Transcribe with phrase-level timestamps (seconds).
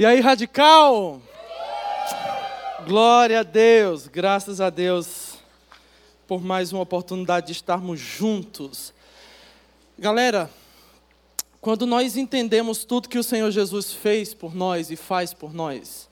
[0.00, 1.20] E aí, radical?
[2.86, 5.34] Glória a Deus, graças a Deus
[6.26, 8.94] por mais uma oportunidade de estarmos juntos.
[9.98, 10.50] Galera,
[11.60, 16.08] quando nós entendemos tudo que o Senhor Jesus fez por nós e faz por nós,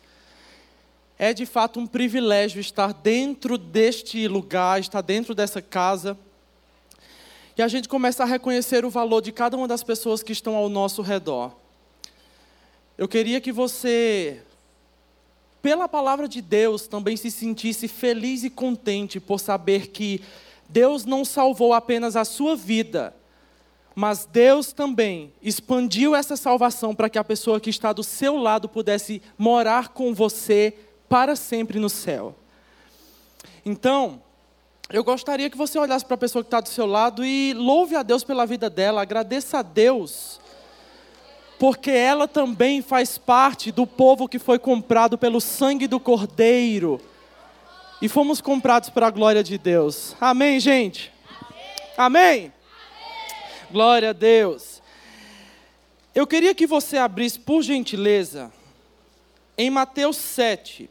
[1.19, 6.15] é de fato um privilégio estar dentro deste lugar, estar dentro dessa casa.
[7.57, 10.57] E a gente começa a reconhecer o valor de cada uma das pessoas que estão
[10.57, 11.57] ao nosso redor.
[12.99, 14.43] Eu queria que você,
[15.63, 20.21] pela palavra de Deus, também se sentisse feliz e contente por saber que
[20.69, 23.15] Deus não salvou apenas a sua vida,
[23.95, 28.69] mas Deus também expandiu essa salvação para que a pessoa que está do seu lado
[28.69, 30.75] pudesse morar com você
[31.09, 32.35] para sempre no céu.
[33.65, 34.21] Então,
[34.91, 37.95] eu gostaria que você olhasse para a pessoa que está do seu lado e louve
[37.95, 40.41] a Deus pela vida dela, agradeça a Deus
[41.59, 47.01] porque ela também faz parte do povo que foi comprado pelo sangue do Cordeiro.
[48.01, 50.15] E fomos comprados para a glória de Deus.
[50.21, 51.13] Amém, gente?
[51.97, 52.43] Amém?
[52.43, 52.53] Amém?
[53.73, 54.81] Glória a Deus.
[56.15, 58.53] Eu queria que você abrisse, por gentileza,
[59.57, 60.89] em Mateus 7.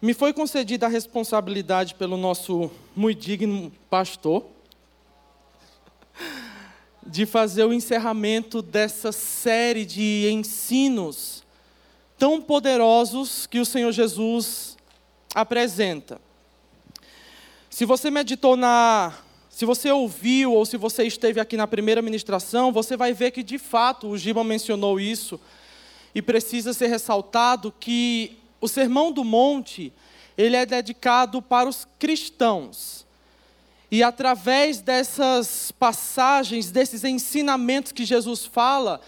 [0.00, 4.46] Me foi concedida a responsabilidade pelo nosso muito digno pastor
[7.06, 11.42] de fazer o encerramento dessa série de ensinos
[12.18, 14.76] tão poderosos que o Senhor Jesus
[15.34, 16.20] apresenta.
[17.70, 19.14] Se você meditou na.
[19.48, 23.42] Se você ouviu ou se você esteve aqui na primeira ministração, você vai ver que
[23.42, 25.40] de fato o Giba mencionou isso
[26.14, 29.92] e precisa ser ressaltado que o Sermão do Monte,
[30.36, 33.06] ele é dedicado para os cristãos.
[33.90, 39.00] E através dessas passagens, desses ensinamentos que Jesus fala,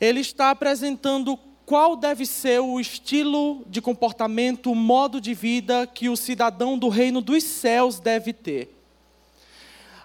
[0.00, 6.08] ele está apresentando qual deve ser o estilo de comportamento, o modo de vida que
[6.08, 8.76] o cidadão do reino dos céus deve ter.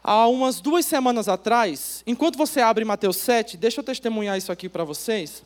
[0.03, 4.67] Há umas duas semanas atrás, enquanto você abre Mateus 7, deixa eu testemunhar isso aqui
[4.67, 5.43] para vocês.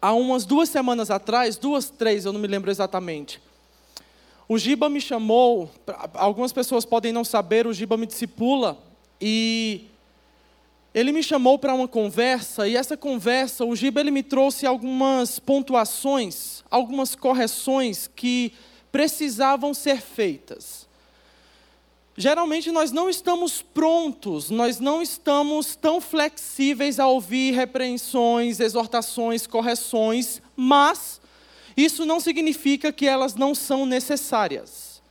[0.00, 3.40] Há umas duas semanas atrás, duas, três, eu não me lembro exatamente
[4.48, 5.70] o Giba me chamou,
[6.14, 8.78] algumas pessoas podem não saber, o Giba me discipula
[9.20, 9.86] e
[10.94, 15.38] ele me chamou para uma conversa e essa conversa, o Giba ele me trouxe algumas
[15.38, 18.52] pontuações, algumas correções que
[18.92, 20.86] precisavam ser feitas.
[22.16, 30.40] Geralmente nós não estamos prontos, nós não estamos tão flexíveis a ouvir repreensões, exortações, correções,
[30.54, 31.20] mas
[31.76, 35.02] isso não significa que elas não são necessárias.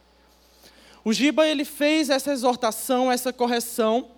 [1.04, 4.10] O Giba ele fez essa exortação, essa correção,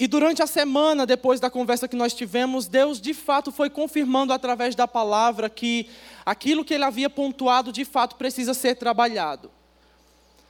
[0.00, 4.32] e durante a semana, depois da conversa que nós tivemos, Deus de fato foi confirmando
[4.32, 5.90] através da palavra que
[6.24, 9.50] aquilo que ele havia pontuado de fato precisa ser trabalhado.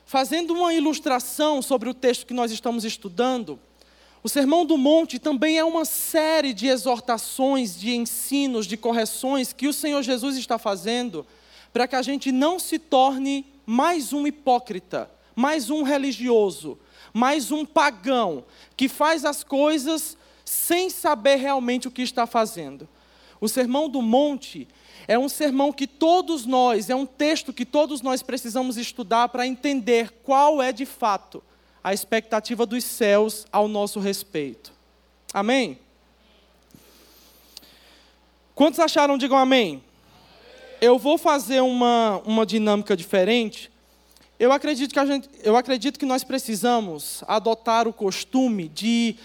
[0.07, 3.59] Fazendo uma ilustração sobre o texto que nós estamos estudando,
[4.23, 9.67] o Sermão do Monte também é uma série de exortações, de ensinos, de correções que
[9.67, 11.27] o Senhor Jesus está fazendo
[11.73, 16.79] para que a gente não se torne mais um hipócrita, mais um religioso,
[17.15, 18.45] mais um pagão
[18.77, 22.87] que faz as coisas sem saber realmente o que está fazendo.
[23.41, 24.69] O Sermão do Monte
[25.09, 29.47] é um sermão que todos nós, é um texto que todos nós precisamos estudar para
[29.47, 31.43] entender qual é de fato
[31.83, 34.73] a expectativa dos céus ao nosso respeito.
[35.33, 35.79] Amém?
[38.55, 39.17] Quantos acharam?
[39.17, 39.83] Digam amém.
[40.81, 43.71] Eu vou fazer uma, uma dinâmica diferente.
[44.39, 49.17] Eu acredito, que a gente, eu acredito que nós precisamos adotar o costume de,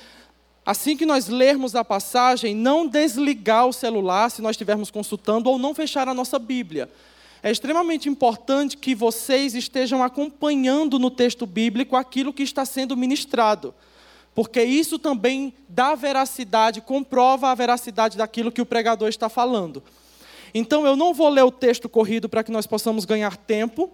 [0.65, 5.57] assim que nós lermos a passagem, não desligar o celular se nós estivermos consultando ou
[5.57, 6.89] não fechar a nossa Bíblia
[7.45, 13.71] é extremamente importante que vocês estejam acompanhando no texto bíblico aquilo que está sendo ministrado,
[14.33, 19.83] porque isso também dá veracidade, comprova a veracidade daquilo que o pregador está falando.
[20.55, 23.91] Então, eu não vou ler o texto corrido para que nós possamos ganhar tempo,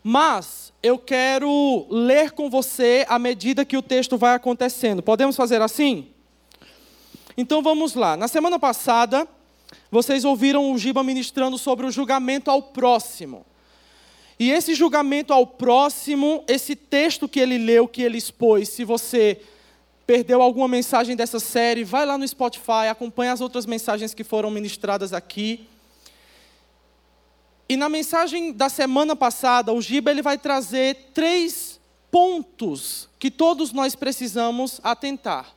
[0.00, 5.02] mas eu quero ler com você à medida que o texto vai acontecendo.
[5.02, 6.06] Podemos fazer assim?
[7.36, 8.16] Então vamos lá.
[8.16, 9.26] Na semana passada,
[9.90, 13.44] vocês ouviram o Giba ministrando sobre o julgamento ao próximo.
[14.38, 19.40] E esse julgamento ao próximo, esse texto que ele leu, que ele expôs, se você
[20.06, 24.50] perdeu alguma mensagem dessa série, vai lá no Spotify, acompanha as outras mensagens que foram
[24.50, 25.68] ministradas aqui.
[27.68, 31.78] E na mensagem da semana passada, o Giba ele vai trazer três
[32.10, 35.54] pontos que todos nós precisamos atentar.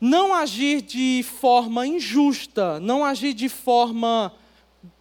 [0.00, 4.32] Não agir de forma injusta, não agir de forma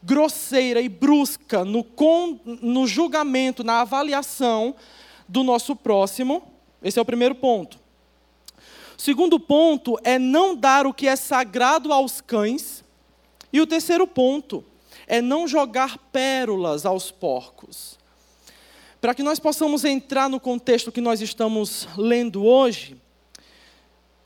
[0.01, 4.75] grosseira e brusca no, con, no julgamento, na avaliação
[5.27, 6.43] do nosso próximo.
[6.83, 7.79] Esse é o primeiro ponto.
[8.97, 12.83] O segundo ponto é não dar o que é sagrado aos cães.
[13.51, 14.63] E o terceiro ponto
[15.07, 17.97] é não jogar pérolas aos porcos.
[19.01, 22.97] Para que nós possamos entrar no contexto que nós estamos lendo hoje,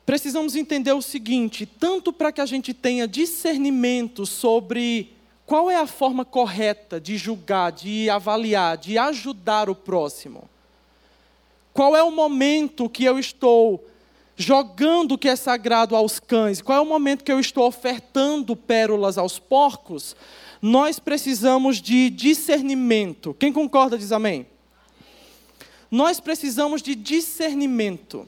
[0.09, 5.13] precisamos entender o seguinte: tanto para que a gente tenha discernimento sobre
[5.45, 10.49] qual é a forma correta de julgar, de avaliar, de ajudar o próximo,
[11.71, 13.87] qual é o momento que eu estou
[14.35, 18.55] jogando o que é sagrado aos cães, qual é o momento que eu estou ofertando
[18.55, 20.15] pérolas aos porcos,
[20.59, 23.35] nós precisamos de discernimento.
[23.37, 24.47] Quem concorda diz amém.
[25.91, 28.27] Nós precisamos de discernimento.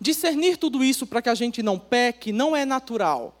[0.00, 3.36] Discernir tudo isso para que a gente não peque não é natural.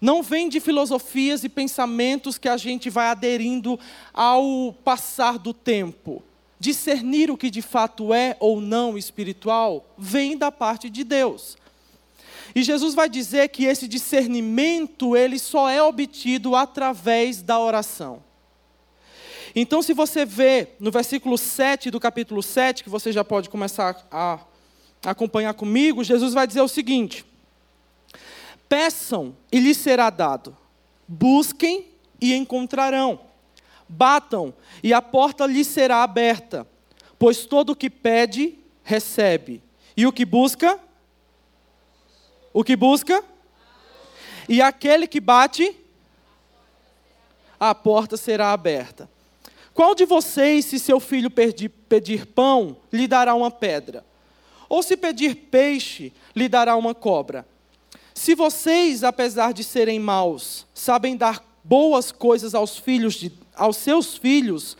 [0.00, 3.78] Não vem de filosofias e pensamentos que a gente vai aderindo
[4.12, 6.22] ao passar do tempo.
[6.60, 11.56] Discernir o que de fato é ou não espiritual vem da parte de Deus.
[12.54, 18.22] E Jesus vai dizer que esse discernimento, ele só é obtido através da oração.
[19.54, 24.06] Então, se você vê no versículo 7 do capítulo 7, que você já pode começar
[24.10, 24.38] a
[25.04, 27.24] acompanhar comigo, Jesus vai dizer o seguinte:
[28.68, 30.56] Peçam e lhes será dado,
[31.06, 31.86] busquem
[32.20, 33.20] e encontrarão,
[33.88, 34.52] batam
[34.82, 36.66] e a porta lhes será aberta,
[37.18, 39.62] pois todo o que pede, recebe,
[39.96, 40.78] e o que busca,
[42.52, 43.22] o que busca,
[44.48, 45.76] e aquele que bate,
[47.58, 49.08] a porta será aberta.
[49.72, 54.04] Qual de vocês, se seu filho pedir, pedir pão, lhe dará uma pedra?
[54.68, 57.46] Ou se pedir peixe, lhe dará uma cobra.
[58.14, 64.16] Se vocês, apesar de serem maus, sabem dar boas coisas aos filhos de, aos seus
[64.16, 64.76] filhos,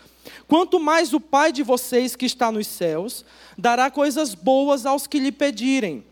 [0.48, 3.24] quanto mais o Pai de vocês que está nos céus
[3.56, 6.04] dará coisas boas aos que lhe pedirem.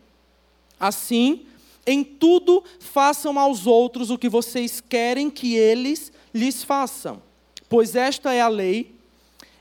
[0.79, 1.45] Assim,
[1.85, 7.21] em tudo façam aos outros o que vocês querem que eles lhes façam,
[7.69, 8.93] pois esta é a lei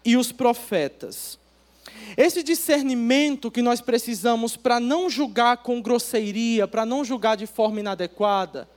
[0.04, 1.38] e os profetas.
[2.16, 7.80] Esse discernimento que nós precisamos para não julgar com grosseiria, para não julgar de forma
[7.80, 8.68] inadequada,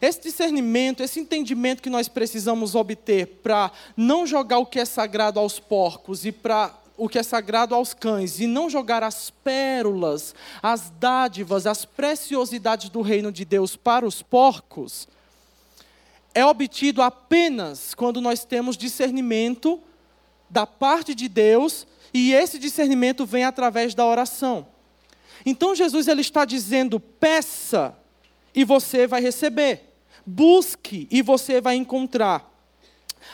[0.00, 5.38] esse discernimento, esse entendimento que nós precisamos obter para não jogar o que é sagrado
[5.38, 10.34] aos porcos e para o que é sagrado aos cães e não jogar as pérolas,
[10.62, 15.08] as dádivas, as preciosidades do reino de Deus para os porcos,
[16.34, 19.80] é obtido apenas quando nós temos discernimento
[20.48, 24.66] da parte de Deus e esse discernimento vem através da oração.
[25.44, 27.96] Então Jesus ele está dizendo: peça
[28.54, 29.94] e você vai receber.
[30.26, 32.48] Busque e você vai encontrar.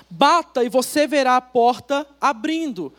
[0.09, 2.93] Bata e você verá a porta abrindo.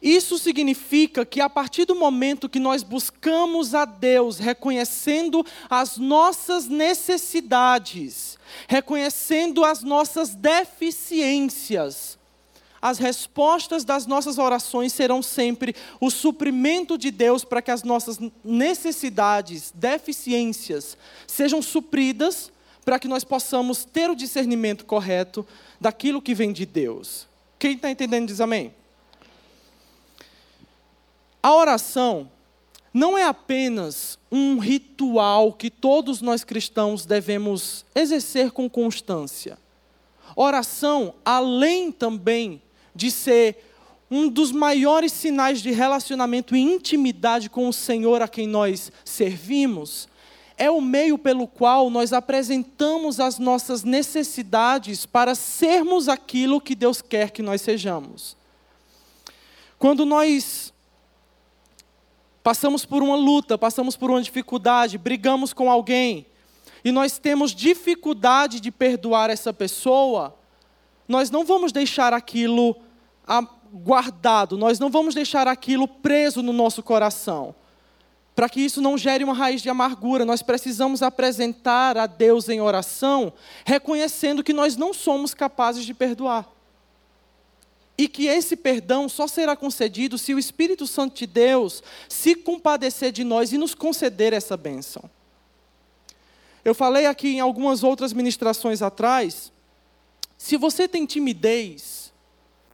[0.00, 6.68] Isso significa que a partir do momento que nós buscamos a Deus, reconhecendo as nossas
[6.68, 8.38] necessidades,
[8.68, 12.17] reconhecendo as nossas deficiências,
[12.80, 18.18] as respostas das nossas orações serão sempre o suprimento de Deus para que as nossas
[18.44, 20.96] necessidades, deficiências,
[21.26, 22.52] sejam supridas,
[22.84, 25.46] para que nós possamos ter o discernimento correto
[25.80, 27.26] daquilo que vem de Deus.
[27.58, 28.72] Quem está entendendo diz amém?
[31.42, 32.30] A oração
[32.94, 39.58] não é apenas um ritual que todos nós cristãos devemos exercer com constância.
[40.34, 42.62] Oração, além também
[42.94, 43.64] de ser
[44.10, 50.08] um dos maiores sinais de relacionamento e intimidade com o Senhor a quem nós servimos,
[50.56, 57.00] é o meio pelo qual nós apresentamos as nossas necessidades para sermos aquilo que Deus
[57.00, 58.36] quer que nós sejamos.
[59.78, 60.72] Quando nós
[62.42, 66.26] passamos por uma luta, passamos por uma dificuldade, brigamos com alguém,
[66.84, 70.37] e nós temos dificuldade de perdoar essa pessoa,
[71.08, 72.76] nós não vamos deixar aquilo
[73.72, 77.54] guardado, nós não vamos deixar aquilo preso no nosso coração.
[78.34, 82.60] Para que isso não gere uma raiz de amargura, nós precisamos apresentar a Deus em
[82.60, 83.32] oração,
[83.64, 86.48] reconhecendo que nós não somos capazes de perdoar.
[87.96, 93.10] E que esse perdão só será concedido se o Espírito Santo de Deus se compadecer
[93.10, 95.10] de nós e nos conceder essa bênção.
[96.64, 99.50] Eu falei aqui em algumas outras ministrações atrás,
[100.38, 102.12] se você tem timidez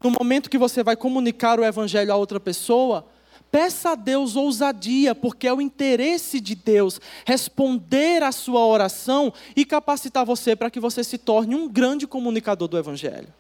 [0.01, 3.07] no momento que você vai comunicar o evangelho a outra pessoa,
[3.55, 9.65] Peça a Deus ousadia, porque é o interesse de Deus responder à sua oração e
[9.65, 13.33] capacitar você para que você se torne um grande comunicador do Evangelho.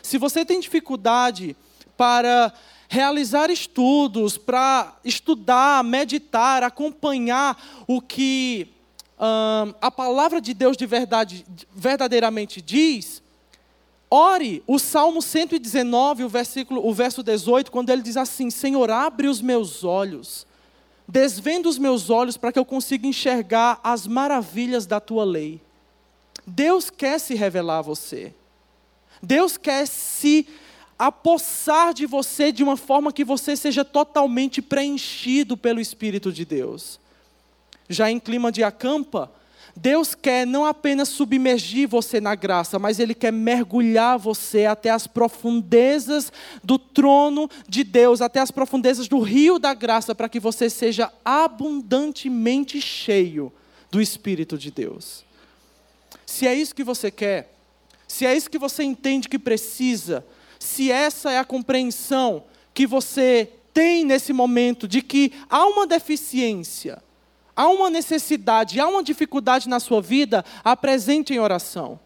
[0.00, 1.56] Se você tem dificuldade
[1.96, 2.52] para
[2.88, 8.68] realizar estudos, para estudar, meditar, acompanhar o que
[9.18, 11.44] hum, a palavra de Deus de verdade,
[11.74, 13.22] verdadeiramente diz,
[14.10, 19.28] ore o Salmo 119, o, versículo, o verso 18, quando ele diz assim: Senhor, abre
[19.28, 20.46] os meus olhos,
[21.06, 25.60] desvenda os meus olhos para que eu consiga enxergar as maravilhas da tua lei.
[26.46, 28.32] Deus quer se revelar a você.
[29.22, 30.46] Deus quer se
[30.98, 37.00] apossar de você de uma forma que você seja totalmente preenchido pelo Espírito de Deus.
[37.88, 39.30] Já em clima de acampa,
[39.76, 45.06] Deus quer não apenas submergir você na graça, mas Ele quer mergulhar você até as
[45.06, 46.32] profundezas
[46.64, 51.12] do trono de Deus, até as profundezas do rio da graça, para que você seja
[51.22, 53.52] abundantemente cheio
[53.90, 55.24] do Espírito de Deus.
[56.24, 57.52] Se é isso que você quer,
[58.08, 60.24] se é isso que você entende que precisa,
[60.58, 67.02] se essa é a compreensão que você tem nesse momento de que há uma deficiência,
[67.56, 71.98] há uma necessidade, há uma dificuldade na sua vida, apresente em oração.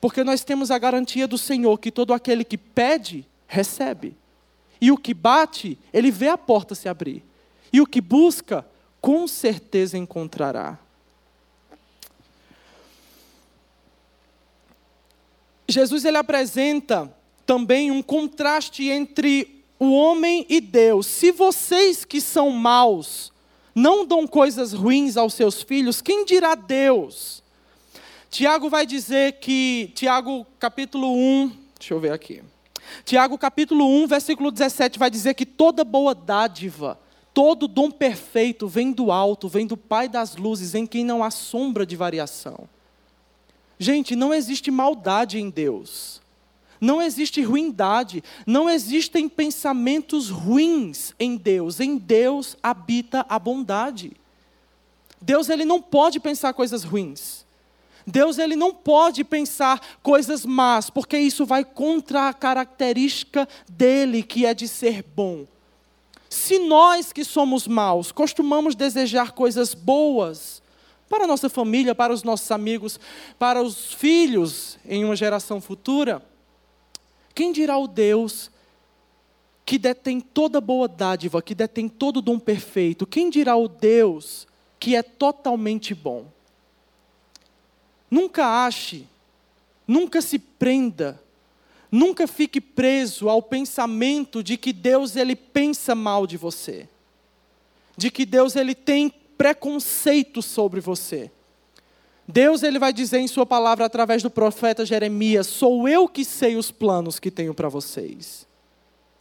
[0.00, 4.16] Porque nós temos a garantia do Senhor que todo aquele que pede, recebe.
[4.80, 7.22] E o que bate, ele vê a porta se abrir.
[7.70, 8.66] E o que busca,
[9.00, 10.78] com certeza encontrará.
[15.68, 21.06] Jesus ele apresenta também um contraste entre o homem e Deus.
[21.06, 23.32] Se vocês que são maus
[23.80, 27.42] não dão coisas ruins aos seus filhos, quem dirá Deus?
[28.30, 32.42] Tiago vai dizer que, Tiago capítulo 1, deixa eu ver aqui.
[33.04, 37.00] Tiago capítulo 1, versículo 17 vai dizer que toda boa dádiva,
[37.32, 41.30] todo dom perfeito vem do alto, vem do Pai das luzes, em quem não há
[41.30, 42.68] sombra de variação.
[43.78, 46.19] Gente, não existe maldade em Deus.
[46.80, 51.78] Não existe ruindade, não existem pensamentos ruins em Deus.
[51.78, 54.12] Em Deus habita a bondade.
[55.20, 57.44] Deus ele não pode pensar coisas ruins.
[58.06, 64.46] Deus ele não pode pensar coisas más, porque isso vai contra a característica dele, que
[64.46, 65.46] é de ser bom.
[66.28, 70.62] Se nós que somos maus costumamos desejar coisas boas,
[71.10, 73.00] para a nossa família, para os nossos amigos,
[73.36, 76.22] para os filhos em uma geração futura.
[77.40, 78.50] Quem dirá o Deus
[79.64, 83.06] que detém toda boa dádiva, que detém todo dom perfeito?
[83.06, 84.46] Quem dirá o Deus
[84.78, 86.26] que é totalmente bom?
[88.10, 89.06] Nunca ache,
[89.88, 91.18] nunca se prenda,
[91.90, 96.86] nunca fique preso ao pensamento de que Deus ele pensa mal de você.
[97.96, 101.30] De que Deus ele tem preconceito sobre você.
[102.30, 106.56] Deus ele vai dizer em sua palavra através do profeta Jeremias: "Sou eu que sei
[106.56, 108.46] os planos que tenho para vocês".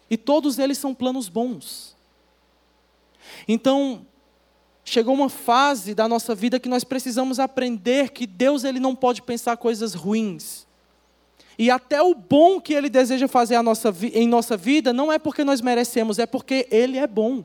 [0.09, 1.95] E todos eles são planos bons.
[3.47, 4.05] Então,
[4.83, 9.21] chegou uma fase da nossa vida que nós precisamos aprender que Deus ele não pode
[9.21, 10.67] pensar coisas ruins.
[11.57, 15.43] E até o bom que ele deseja fazer nossa, em nossa vida não é porque
[15.43, 17.43] nós merecemos, é porque ele é bom.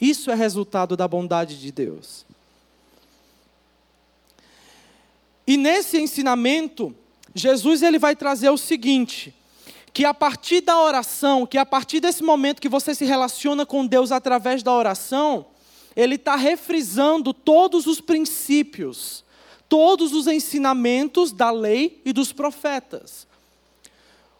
[0.00, 2.26] Isso é resultado da bondade de Deus.
[5.46, 6.94] E nesse ensinamento,
[7.34, 9.34] Jesus ele vai trazer o seguinte:
[9.92, 13.86] que a partir da oração, que a partir desse momento que você se relaciona com
[13.86, 15.46] Deus através da oração,
[15.94, 19.24] ele está refrisando todos os princípios,
[19.68, 23.26] todos os ensinamentos da lei e dos profetas.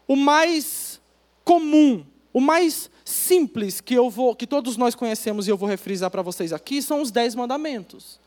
[0.07, 0.99] O mais
[1.43, 6.11] comum, o mais simples que eu vou, que todos nós conhecemos e eu vou refrisar
[6.11, 8.19] para vocês aqui, são os dez mandamentos.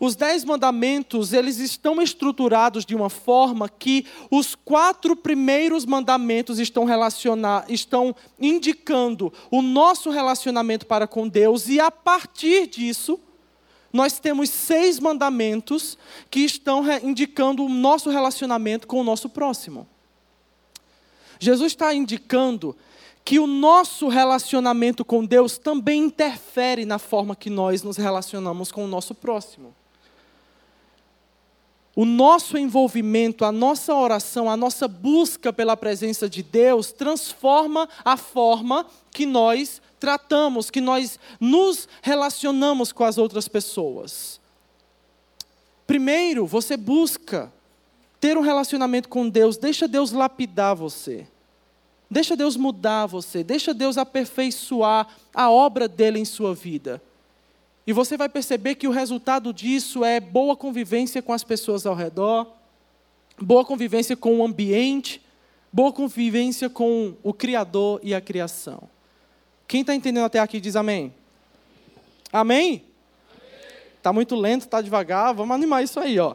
[0.00, 6.86] Os dez mandamentos, eles estão estruturados de uma forma que os quatro primeiros mandamentos estão,
[6.86, 13.20] relacionar, estão indicando o nosso relacionamento para com Deus, e a partir disso,
[13.92, 15.98] nós temos seis mandamentos
[16.30, 19.86] que estão indicando o nosso relacionamento com o nosso próximo.
[21.38, 22.74] Jesus está indicando
[23.22, 28.82] que o nosso relacionamento com Deus também interfere na forma que nós nos relacionamos com
[28.84, 29.74] o nosso próximo.
[32.00, 38.16] O nosso envolvimento, a nossa oração, a nossa busca pela presença de Deus transforma a
[38.16, 44.40] forma que nós tratamos, que nós nos relacionamos com as outras pessoas.
[45.86, 47.52] Primeiro, você busca
[48.18, 51.26] ter um relacionamento com Deus, deixa Deus lapidar você.
[52.10, 57.02] Deixa Deus mudar você, deixa Deus aperfeiçoar a obra dele em sua vida.
[57.86, 61.94] E você vai perceber que o resultado disso é boa convivência com as pessoas ao
[61.94, 62.46] redor,
[63.40, 65.22] boa convivência com o ambiente,
[65.72, 68.82] boa convivência com o Criador e a criação.
[69.66, 71.14] Quem está entendendo até aqui diz amém.
[72.32, 72.84] Amém?
[73.96, 76.34] Está muito lento, está devagar, vamos animar isso aí, ó.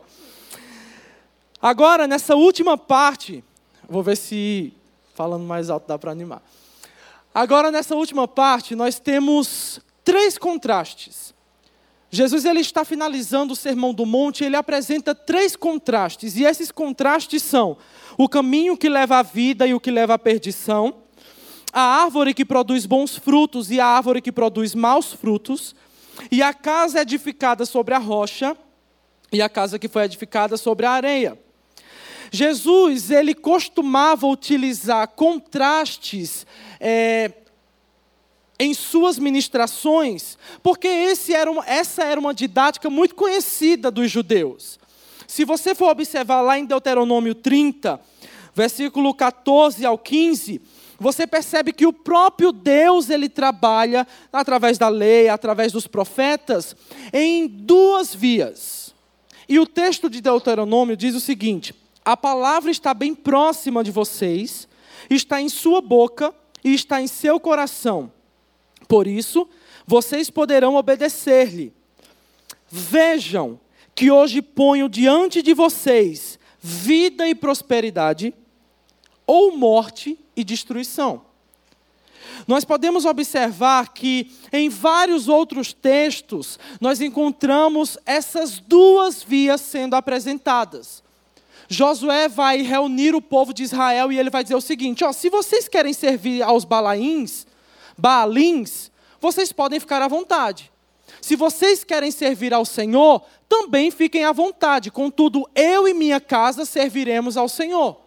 [1.62, 3.44] Agora, nessa última parte,
[3.88, 4.74] vou ver se
[5.14, 6.42] falando mais alto dá para animar.
[7.34, 11.35] Agora, nessa última parte, nós temos três contrastes.
[12.16, 17.44] Jesus ele está finalizando o Sermão do Monte, ele apresenta três contrastes, e esses contrastes
[17.44, 17.78] são
[18.18, 20.96] o caminho que leva à vida e o que leva à perdição,
[21.74, 25.76] a árvore que produz bons frutos e a árvore que produz maus frutos,
[26.32, 28.56] e a casa edificada sobre a rocha
[29.30, 31.38] e a casa que foi edificada sobre a areia.
[32.32, 36.48] Jesus, ele costumava utilizar contrastes
[36.80, 37.32] é,
[38.60, 40.88] em suas ministrações, porque
[41.30, 44.80] era uma, essa era uma didática muito conhecida dos judeus.
[45.28, 48.00] Se você for observar lá em Deuteronômio 30,
[48.54, 50.62] versículo 14 ao 15,
[50.98, 56.76] você percebe que o próprio Deus ele trabalha através da lei, através dos profetas,
[57.12, 58.94] em duas vias.
[59.48, 64.68] E o texto de Deuteronômio diz o seguinte: a palavra está bem próxima de vocês,
[65.10, 66.34] está em sua boca
[66.64, 68.12] e está em seu coração.
[68.88, 69.48] Por isso,
[69.86, 71.74] vocês poderão obedecer-lhe.
[72.70, 73.60] Vejam
[73.94, 76.38] que hoje ponho diante de vocês
[76.68, 78.34] vida e prosperidade,
[79.28, 81.22] ou morte e destruição.
[82.48, 91.04] Nós podemos observar que em vários outros textos nós encontramos essas duas vias sendo apresentadas.
[91.70, 95.30] Josué vai reunir o povo de Israel e ele vai dizer o seguinte: ó, se
[95.30, 97.46] vocês querem servir aos balaíns,
[97.98, 100.72] baalins, vocês podem ficar à vontade.
[101.22, 104.92] Se vocês querem servir ao Senhor, também fiquem à vontade.
[104.92, 108.00] Contudo, eu e minha casa serviremos ao Senhor.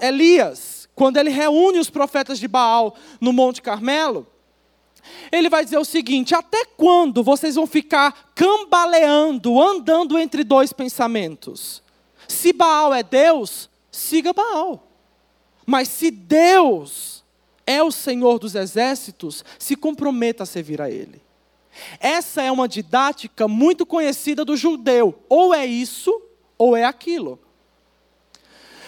[0.00, 4.26] Elias, quando ele reúne os profetas de Baal no Monte Carmelo,
[5.30, 11.82] ele vai dizer o seguinte: até quando vocês vão ficar cambaleando, andando entre dois pensamentos?
[12.28, 14.88] Se Baal é Deus, siga Baal.
[15.66, 17.21] Mas se Deus
[17.66, 21.20] é o Senhor dos exércitos, se comprometa a servir a Ele.
[22.00, 25.18] Essa é uma didática muito conhecida do judeu.
[25.28, 26.20] Ou é isso,
[26.58, 27.38] ou é aquilo.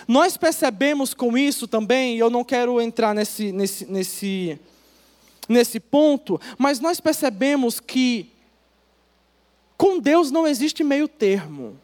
[0.06, 4.60] Nós percebemos com isso também, e eu não quero entrar nesse, nesse, nesse,
[5.48, 8.30] nesse ponto, mas nós percebemos que
[9.78, 11.78] com Deus não existe meio termo.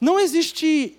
[0.00, 0.96] Não existe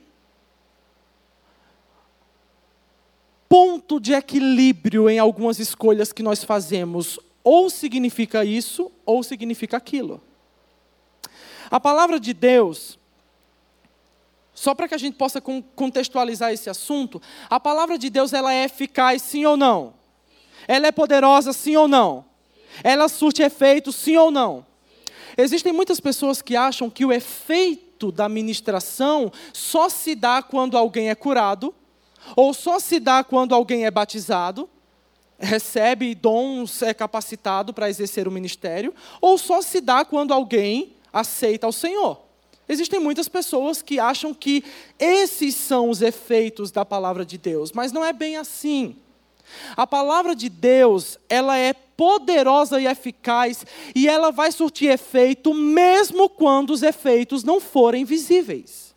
[3.52, 7.20] ponto de equilíbrio em algumas escolhas que nós fazemos.
[7.44, 10.22] Ou significa isso, ou significa aquilo.
[11.70, 12.98] A palavra de Deus,
[14.54, 18.64] só para que a gente possa contextualizar esse assunto, a palavra de Deus ela é
[18.64, 19.96] eficaz, sim ou não?
[20.66, 22.24] Ela é poderosa, sim ou não?
[22.82, 24.66] Ela surte efeito, sim ou não?
[25.38, 31.10] Existem muitas pessoas que acham que o efeito da ministração só se dá quando alguém
[31.10, 31.76] é curado,
[32.36, 34.70] ou só se dá quando alguém é batizado,
[35.40, 41.68] recebe dons, é capacitado para exercer o ministério, ou só se dá quando alguém aceita
[41.68, 42.20] o Senhor.
[42.70, 44.64] Existem muitas pessoas que acham que
[44.98, 48.96] esses são os efeitos da palavra de Deus, mas não é bem assim.
[49.76, 56.30] A palavra de Deus, ela é poderosa e eficaz e ela vai surtir efeito mesmo
[56.30, 58.91] quando os efeitos não forem visíveis.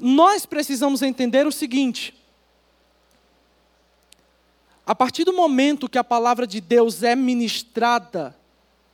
[0.00, 2.14] Nós precisamos entender o seguinte:
[4.86, 8.36] a partir do momento que a palavra de Deus é ministrada,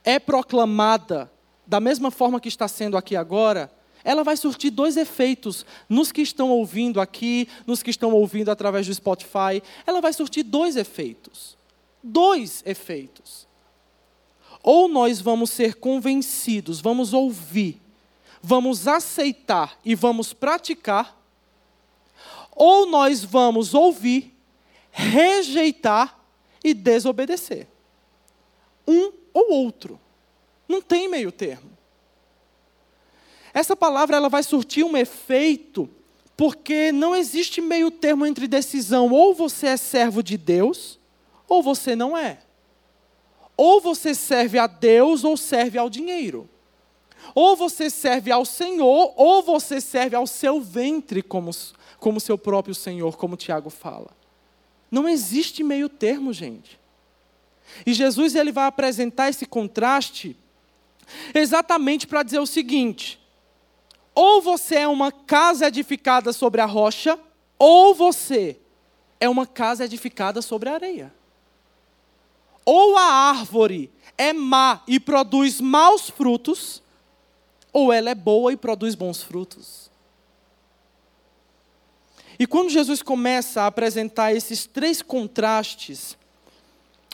[0.05, 1.31] é proclamada,
[1.67, 3.71] da mesma forma que está sendo aqui agora,
[4.05, 8.87] ela vai surtir dois efeitos nos que estão ouvindo aqui, nos que estão ouvindo através
[8.87, 9.63] do Spotify.
[9.87, 11.57] Ela vai surtir dois efeitos.
[12.03, 13.47] Dois efeitos.
[14.63, 17.82] Ou nós vamos ser convencidos, vamos ouvir,
[18.43, 21.17] vamos aceitar e vamos praticar,
[22.51, 24.37] ou nós vamos ouvir,
[24.91, 26.19] rejeitar
[26.63, 27.67] e desobedecer.
[28.87, 29.99] Um ou outro.
[30.69, 31.71] Não tem meio termo.
[33.55, 35.89] Essa palavra ela vai surtir um efeito
[36.37, 39.11] porque não existe meio termo entre decisão.
[39.11, 40.99] Ou você é servo de Deus,
[41.49, 42.41] ou você não é.
[43.57, 46.49] Ou você serve a Deus ou serve ao dinheiro.
[47.35, 51.51] Ou você serve ao Senhor, ou você serve ao seu ventre como,
[51.99, 54.11] como seu próprio Senhor, como Tiago fala.
[54.91, 56.79] Não existe meio termo, gente.
[57.87, 60.37] E Jesus ele vai apresentar esse contraste
[61.35, 63.19] exatamente para dizer o seguinte:
[64.15, 67.19] ou você é uma casa edificada sobre a rocha,
[67.59, 68.59] ou você
[69.19, 71.15] é uma casa edificada sobre a areia.
[72.65, 76.82] Ou a árvore é má e produz maus frutos,
[77.73, 79.91] ou ela é boa e produz bons frutos.
[82.39, 86.17] E quando Jesus começa a apresentar esses três contrastes,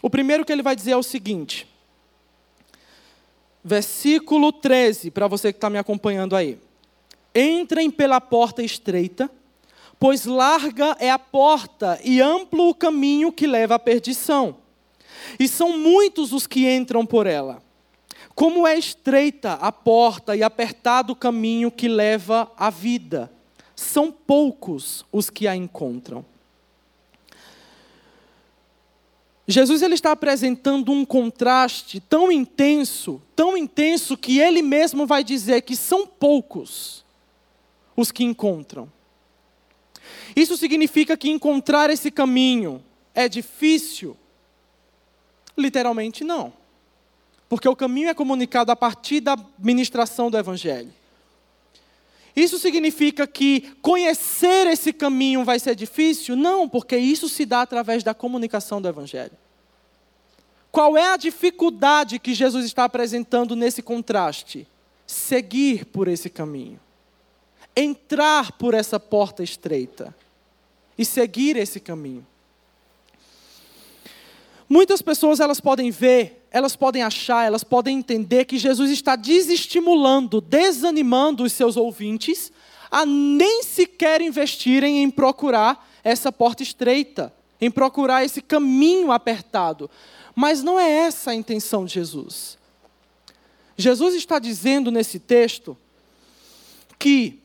[0.03, 1.67] o primeiro que ele vai dizer é o seguinte,
[3.63, 6.59] versículo 13, para você que está me acompanhando aí.
[7.35, 9.31] Entrem pela porta estreita,
[9.99, 14.57] pois larga é a porta e amplo o caminho que leva à perdição.
[15.39, 17.63] E são muitos os que entram por ela.
[18.39, 23.29] Como é estreita a porta e apertado o caminho que leva à vida,
[23.75, 26.25] são poucos os que a encontram.
[29.45, 35.63] Jesus ele está apresentando um contraste tão intenso, tão intenso que ele mesmo vai dizer
[35.63, 37.05] que são poucos
[37.97, 38.89] os que encontram.
[40.37, 44.17] Isso significa que encontrar esse caminho é difícil?
[45.57, 46.58] Literalmente não.
[47.49, 50.93] Porque o caminho é comunicado a partir da ministração do Evangelho.
[52.37, 56.37] Isso significa que conhecer esse caminho vai ser difícil?
[56.37, 59.33] Não, porque isso se dá através da comunicação do Evangelho.
[60.71, 64.67] Qual é a dificuldade que Jesus está apresentando nesse contraste?
[65.07, 66.79] Seguir por esse caminho
[67.79, 70.13] entrar por essa porta estreita
[70.99, 72.27] e seguir esse caminho.
[74.69, 80.41] Muitas pessoas elas podem ver, elas podem achar, elas podem entender que Jesus está desestimulando,
[80.41, 82.51] desanimando os seus ouvintes
[82.91, 89.91] a nem sequer investirem em procurar essa porta estreita, em procurar esse caminho apertado.
[90.35, 92.57] Mas não é essa a intenção de Jesus.
[93.77, 95.77] Jesus está dizendo nesse texto
[96.99, 97.39] que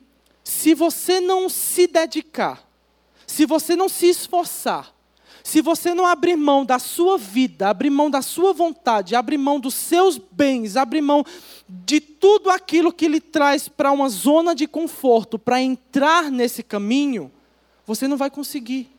[0.44, 2.68] se você não se dedicar,
[3.28, 4.94] se você não se esforçar,
[5.44, 9.60] se você não abrir mão da sua vida, abrir mão da sua vontade, abrir mão
[9.60, 11.26] dos seus bens, abrir mão
[11.68, 17.30] de tudo aquilo que lhe traz para uma zona de conforto, para entrar nesse caminho,
[17.86, 18.90] você não vai conseguir.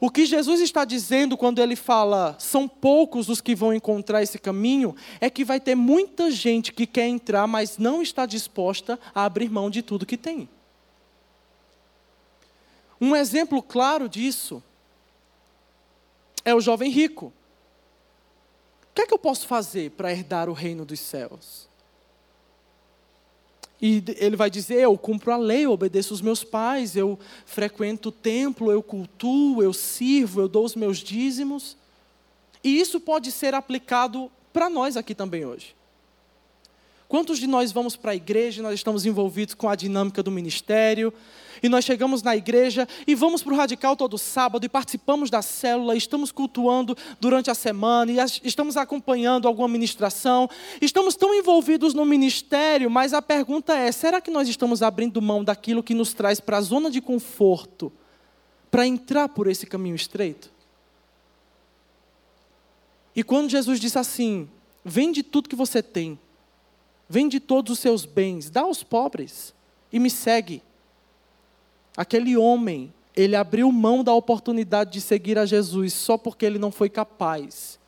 [0.00, 4.38] O que Jesus está dizendo quando ele fala são poucos os que vão encontrar esse
[4.38, 9.24] caminho, é que vai ter muita gente que quer entrar, mas não está disposta a
[9.24, 10.48] abrir mão de tudo que tem.
[12.98, 14.62] Um exemplo claro disso
[16.48, 17.26] é o jovem rico.
[18.90, 21.68] O que é que eu posso fazer para herdar o reino dos céus?
[23.80, 28.08] E ele vai dizer: Eu cumpro a lei, eu obedeço os meus pais, eu frequento
[28.08, 31.76] o templo, eu cultuo, eu sirvo, eu dou os meus dízimos.
[32.64, 35.77] E isso pode ser aplicado para nós aqui também hoje.
[37.08, 41.10] Quantos de nós vamos para a igreja, nós estamos envolvidos com a dinâmica do ministério,
[41.62, 45.42] e nós chegamos na igreja e vamos para o radical todo sábado e participamos da
[45.42, 50.48] célula, estamos cultuando durante a semana e estamos acompanhando alguma ministração,
[50.82, 55.42] estamos tão envolvidos no ministério, mas a pergunta é: será que nós estamos abrindo mão
[55.42, 57.90] daquilo que nos traz para a zona de conforto
[58.70, 60.52] para entrar por esse caminho estreito?
[63.16, 64.48] E quando Jesus disse assim:
[64.84, 66.18] vende tudo que você tem
[67.08, 69.54] Vende todos os seus bens, dá aos pobres
[69.92, 70.62] e me segue.
[71.96, 76.70] Aquele homem, ele abriu mão da oportunidade de seguir a Jesus só porque ele não
[76.70, 77.78] foi capaz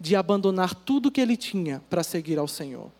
[0.00, 2.90] de abandonar tudo que ele tinha para seguir ao Senhor.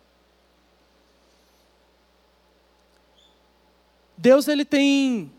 [4.17, 5.31] Deus ele tem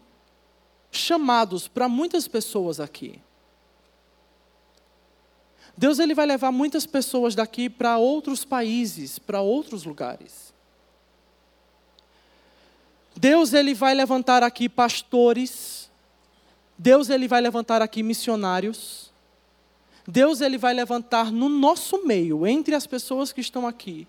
[0.91, 3.21] chamados para muitas pessoas aqui.
[5.81, 10.53] Deus ele vai levar muitas pessoas daqui para outros países, para outros lugares.
[13.17, 15.89] Deus ele vai levantar aqui pastores.
[16.77, 19.11] Deus ele vai levantar aqui missionários.
[20.07, 24.07] Deus ele vai levantar no nosso meio, entre as pessoas que estão aqui,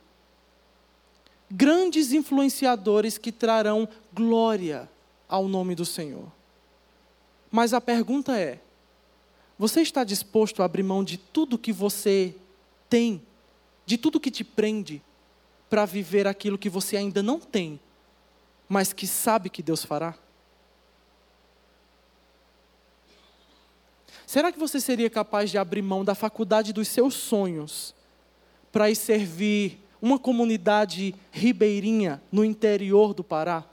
[1.49, 4.89] grandes influenciadores que trarão glória
[5.25, 6.29] ao nome do Senhor.
[7.49, 8.60] Mas a pergunta é:
[9.62, 12.34] você está disposto a abrir mão de tudo que você
[12.89, 13.21] tem,
[13.86, 15.04] de tudo que te prende,
[15.69, 17.80] para viver aquilo que você ainda não tem,
[18.67, 20.15] mas que sabe que Deus fará?
[24.26, 27.93] Será que você seria capaz de abrir mão da faculdade dos seus sonhos
[28.71, 33.63] para ir servir uma comunidade ribeirinha no interior do Pará?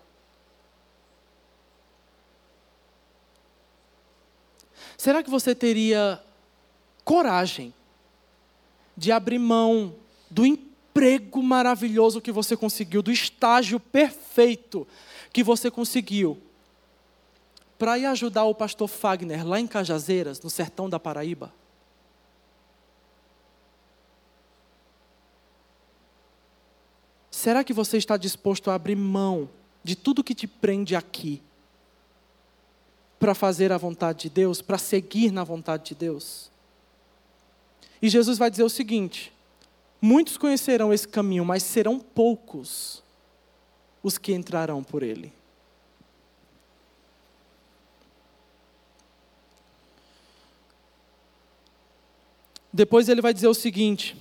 [4.99, 6.21] Será que você teria
[7.05, 7.73] coragem
[8.97, 9.95] de abrir mão
[10.29, 14.87] do emprego maravilhoso que você conseguiu, do estágio perfeito
[15.33, 16.37] que você conseguiu,
[17.79, 21.55] para ir ajudar o pastor Fagner lá em Cajazeiras, no sertão da Paraíba?
[27.31, 29.49] Será que você está disposto a abrir mão
[29.85, 31.41] de tudo que te prende aqui
[33.19, 36.51] para fazer a vontade de Deus, para seguir na vontade de Deus?
[38.01, 39.33] E Jesus vai dizer o seguinte:
[40.01, 43.03] muitos conhecerão esse caminho, mas serão poucos
[44.03, 45.33] os que entrarão por ele.
[52.73, 54.17] Depois ele vai dizer o seguinte,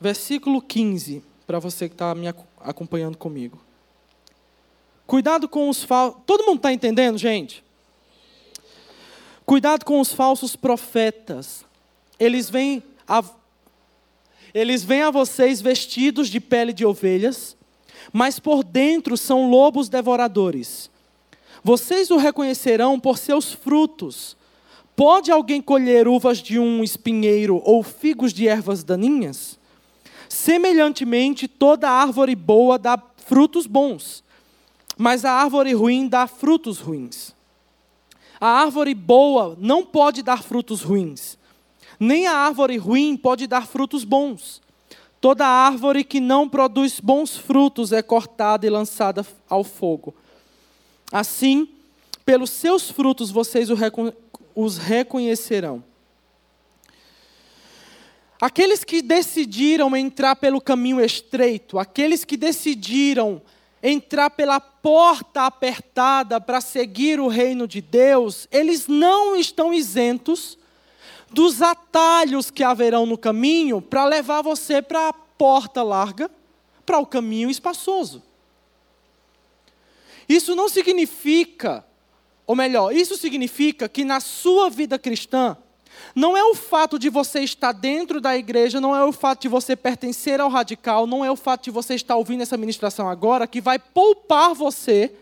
[0.00, 2.26] versículo 15 para você que está me
[2.60, 3.58] acompanhando comigo.
[5.06, 6.20] Cuidado com os falsos.
[6.26, 7.64] Todo mundo está entendendo, gente?
[9.48, 11.64] Cuidado com os falsos profetas.
[12.20, 13.24] Eles vêm a,
[14.52, 17.56] eles vêm a vocês vestidos de pele de ovelhas,
[18.12, 20.90] mas por dentro são lobos devoradores.
[21.64, 24.36] Vocês o reconhecerão por seus frutos.
[24.94, 29.58] Pode alguém colher uvas de um espinheiro ou figos de ervas daninhas?
[30.28, 34.22] Semelhantemente, toda árvore boa dá frutos bons,
[34.98, 37.37] mas a árvore ruim dá frutos ruins.
[38.40, 41.36] A árvore boa não pode dar frutos ruins,
[41.98, 44.60] nem a árvore ruim pode dar frutos bons.
[45.20, 50.14] Toda árvore que não produz bons frutos é cortada e lançada ao fogo.
[51.10, 51.68] Assim,
[52.24, 53.68] pelos seus frutos vocês
[54.54, 55.82] os reconhecerão.
[58.40, 63.42] Aqueles que decidiram entrar pelo caminho estreito, aqueles que decidiram
[63.82, 70.58] entrar pela porta apertada para seguir o reino de Deus, eles não estão isentos
[71.30, 76.30] dos atalhos que haverão no caminho para levar você para a porta larga,
[76.84, 78.22] para o caminho espaçoso.
[80.28, 81.84] Isso não significa,
[82.46, 85.56] ou melhor, isso significa que na sua vida cristã,
[86.14, 89.48] não é o fato de você estar dentro da igreja, não é o fato de
[89.48, 93.46] você pertencer ao radical, não é o fato de você estar ouvindo essa ministração agora
[93.46, 95.12] que vai poupar você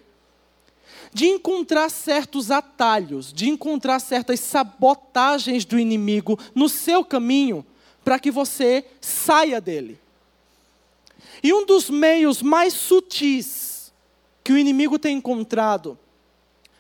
[1.13, 7.65] de encontrar certos atalhos, de encontrar certas sabotagens do inimigo no seu caminho
[8.05, 9.99] para que você saia dele.
[11.43, 13.93] E um dos meios mais sutis
[14.45, 15.99] que o inimigo tem encontrado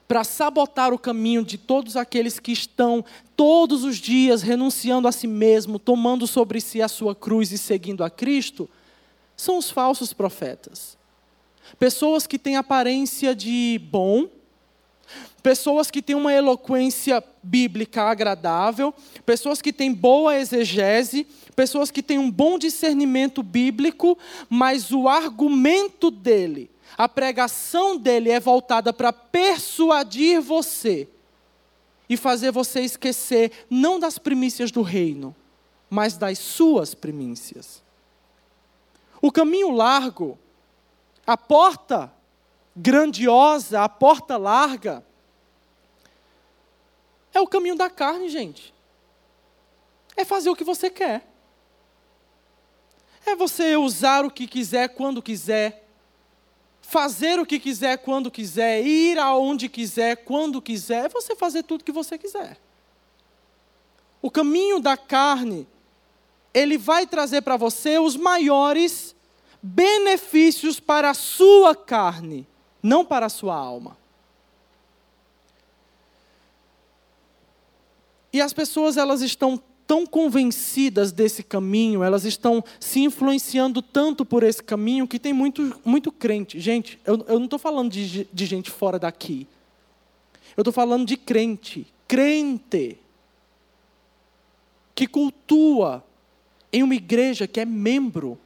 [0.09, 3.05] para sabotar o caminho de todos aqueles que estão
[3.37, 8.05] todos os dias renunciando a si mesmo, tomando sobre si a sua cruz e seguindo
[8.05, 8.69] a Cristo,
[9.37, 10.97] são os falsos profetas.
[11.79, 14.29] Pessoas que têm aparência de bom,
[15.43, 22.19] pessoas que têm uma eloquência bíblica agradável, pessoas que têm boa exegese, pessoas que têm
[22.19, 24.17] um bom discernimento bíblico,
[24.49, 31.09] mas o argumento dele a pregação dele é voltada para persuadir você
[32.09, 35.35] e fazer você esquecer não das primícias do reino,
[35.91, 37.83] mas das suas primícias.
[39.21, 40.39] O caminho largo,
[41.27, 42.13] a porta
[42.75, 45.05] grandiosa, a porta larga,
[47.35, 48.73] é o caminho da carne, gente.
[50.17, 51.27] É fazer o que você quer.
[53.27, 55.86] É você usar o que quiser, quando quiser
[56.89, 61.83] fazer o que quiser quando quiser, ir aonde quiser quando quiser, é você fazer tudo
[61.83, 62.57] que você quiser.
[64.23, 65.67] O caminho da carne,
[66.55, 69.17] ele vai trazer para você os maiores
[69.61, 72.47] benefícios para a sua carne,
[72.81, 73.99] não para a sua alma.
[78.33, 84.43] E as pessoas elas estão tão convencidas desse caminho, elas estão se influenciando tanto por
[84.43, 86.59] esse caminho que tem muito, muito crente.
[86.59, 89.47] Gente, eu, eu não estou falando de, de gente fora daqui.
[90.57, 92.99] Eu estou falando de crente, crente,
[94.95, 96.03] que cultua
[96.73, 98.39] em uma igreja que é membro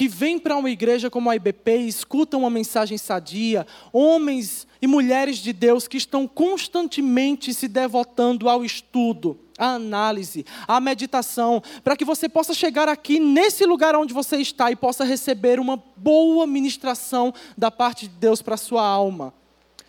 [0.00, 4.86] que vêm para uma igreja como a IBP e escutam uma mensagem sadia, homens e
[4.86, 11.98] mulheres de Deus que estão constantemente se devotando ao estudo, à análise, à meditação, para
[11.98, 16.46] que você possa chegar aqui nesse lugar onde você está e possa receber uma boa
[16.46, 19.34] ministração da parte de Deus para a sua alma.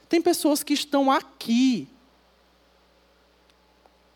[0.10, 1.88] Tem pessoas que estão aqui,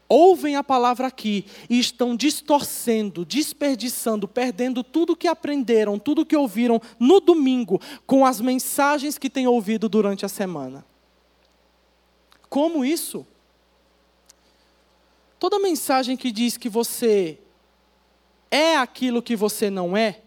[0.07, 6.81] ouvem a palavra aqui e estão distorcendo, desperdiçando, perdendo tudo que aprenderam, tudo que ouviram
[6.99, 10.85] no domingo com as mensagens que têm ouvido durante a semana.
[12.49, 13.25] Como isso?
[15.39, 17.39] Toda mensagem que diz que você
[18.49, 20.21] é aquilo que você não é,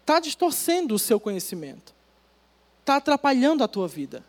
[0.00, 1.94] está distorcendo o seu conhecimento,
[2.80, 4.24] está atrapalhando a tua vida.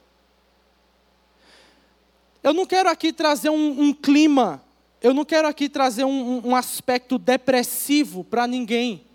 [2.44, 4.62] Eu não quero aqui trazer um, um clima,
[5.02, 9.06] eu não quero aqui trazer um, um aspecto depressivo para ninguém.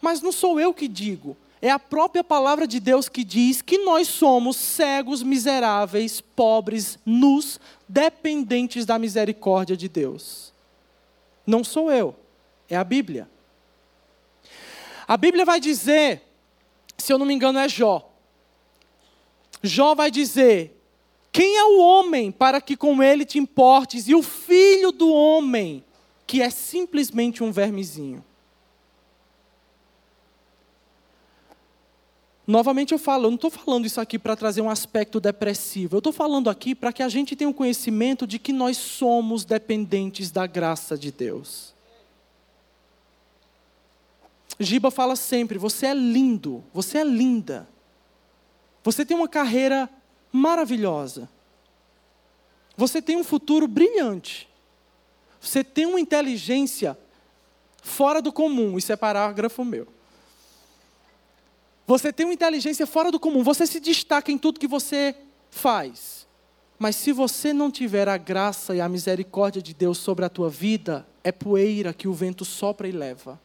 [0.00, 3.76] Mas não sou eu que digo, é a própria palavra de Deus que diz que
[3.78, 10.50] nós somos cegos, miseráveis, pobres, nus, dependentes da misericórdia de Deus.
[11.46, 12.16] Não sou eu,
[12.70, 13.28] é a Bíblia.
[15.06, 16.22] A Bíblia vai dizer,
[16.96, 18.10] se eu não me engano, é Jó.
[19.62, 20.77] Jó vai dizer
[21.38, 24.08] quem é o homem para que com ele te importes?
[24.08, 25.84] E o filho do homem,
[26.26, 28.24] que é simplesmente um vermezinho.
[32.44, 35.94] Novamente eu falo, eu não estou falando isso aqui para trazer um aspecto depressivo.
[35.94, 38.76] Eu estou falando aqui para que a gente tenha o um conhecimento de que nós
[38.76, 41.72] somos dependentes da graça de Deus.
[44.58, 47.68] Giba fala sempre: você é lindo, você é linda.
[48.82, 49.88] Você tem uma carreira
[50.32, 51.28] maravilhosa.
[52.76, 54.48] Você tem um futuro brilhante.
[55.40, 56.98] Você tem uma inteligência
[57.82, 58.78] fora do comum.
[58.78, 59.86] Isso é parágrafo meu.
[61.86, 63.42] Você tem uma inteligência fora do comum.
[63.42, 65.14] Você se destaca em tudo que você
[65.50, 66.26] faz.
[66.78, 70.48] Mas se você não tiver a graça e a misericórdia de Deus sobre a tua
[70.48, 73.40] vida, é poeira que o vento sopra e leva.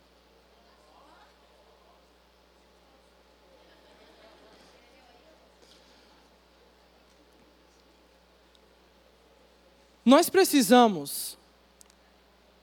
[10.05, 11.37] Nós precisamos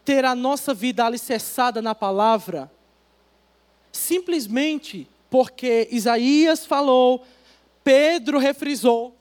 [0.05, 2.71] ter a nossa vida alicerçada na palavra,
[3.93, 7.25] simplesmente porque Isaías falou,
[7.85, 9.15] Pedro refrisou,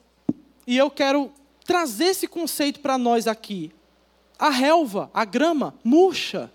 [0.66, 1.32] e eu quero
[1.64, 3.72] trazer esse conceito para nós aqui.
[4.38, 6.50] A relva, a grama, murcha.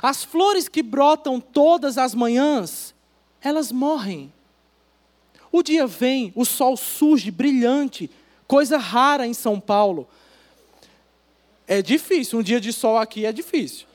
[0.00, 2.94] As flores que brotam todas as manhãs,
[3.40, 4.32] elas morrem.
[5.50, 8.10] O dia vem, o sol surge brilhante,
[8.46, 10.08] coisa rara em São Paulo.
[11.66, 13.86] É difícil, um dia de sol aqui é difícil.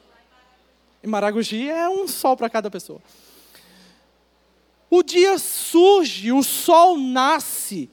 [1.03, 3.01] Em Maragogi é um sol para cada pessoa.
[4.89, 7.89] O dia surge, o sol nasce.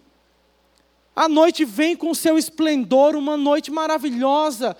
[1.15, 4.77] A noite vem com seu esplendor, uma noite maravilhosa.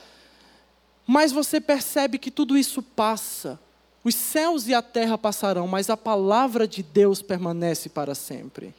[1.07, 3.61] Mas você percebe que tudo isso passa.
[4.03, 8.75] Os céus e a terra passarão, mas a palavra de Deus permanece para sempre.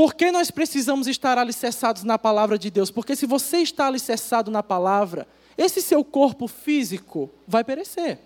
[0.00, 2.90] Por que nós precisamos estar alicerçados na palavra de Deus?
[2.90, 8.18] Porque se você está alicerçado na palavra, esse seu corpo físico vai perecer.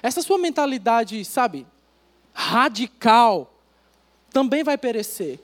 [0.00, 1.66] Essa sua mentalidade, sabe,
[2.32, 3.52] radical,
[4.30, 5.40] também vai perecer.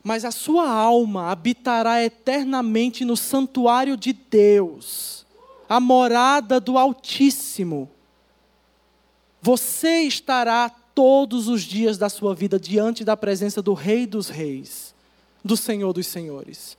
[0.00, 5.26] Mas a sua alma habitará eternamente no santuário de Deus,
[5.68, 7.90] a morada do Altíssimo.
[9.42, 14.94] Você estará todos os dias da sua vida diante da presença do Rei dos Reis,
[15.42, 16.76] do Senhor dos Senhores.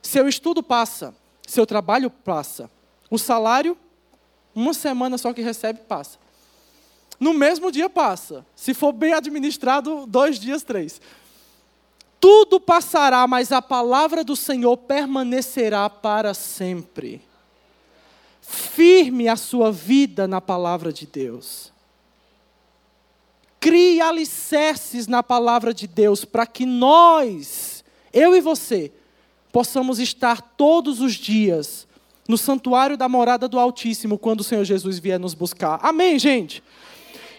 [0.00, 1.14] Seu estudo passa,
[1.46, 2.70] seu trabalho passa,
[3.10, 3.76] o salário,
[4.54, 6.18] uma semana só que recebe, passa.
[7.20, 8.46] No mesmo dia passa.
[8.56, 11.02] Se for bem administrado, dois dias, três.
[12.18, 17.20] Tudo passará, mas a palavra do Senhor permanecerá para sempre
[18.50, 21.72] firme a sua vida na palavra de Deus.
[23.60, 28.90] Crie alicerces na palavra de Deus para que nós, eu e você,
[29.52, 31.86] possamos estar todos os dias
[32.26, 35.78] no santuário da morada do Altíssimo quando o Senhor Jesus vier nos buscar.
[35.82, 36.62] Amém, gente?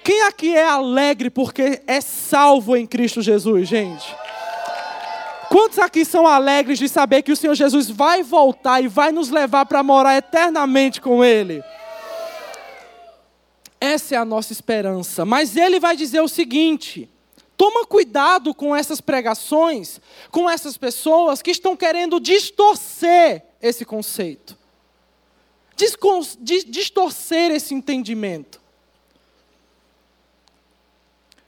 [0.04, 4.15] Quem aqui é alegre porque é salvo em Cristo Jesus, gente?
[5.52, 9.30] Quantos aqui são alegres de saber que o Senhor Jesus vai voltar e vai nos
[9.30, 11.62] levar para morar eternamente com Ele?
[13.78, 15.25] Essa é a nossa esperança.
[15.25, 17.10] Mas Ele vai dizer o seguinte:
[17.58, 20.00] toma cuidado com essas pregações,
[20.32, 24.58] com essas pessoas que estão querendo distorcer esse conceito,
[25.75, 28.62] distorcer esse entendimento.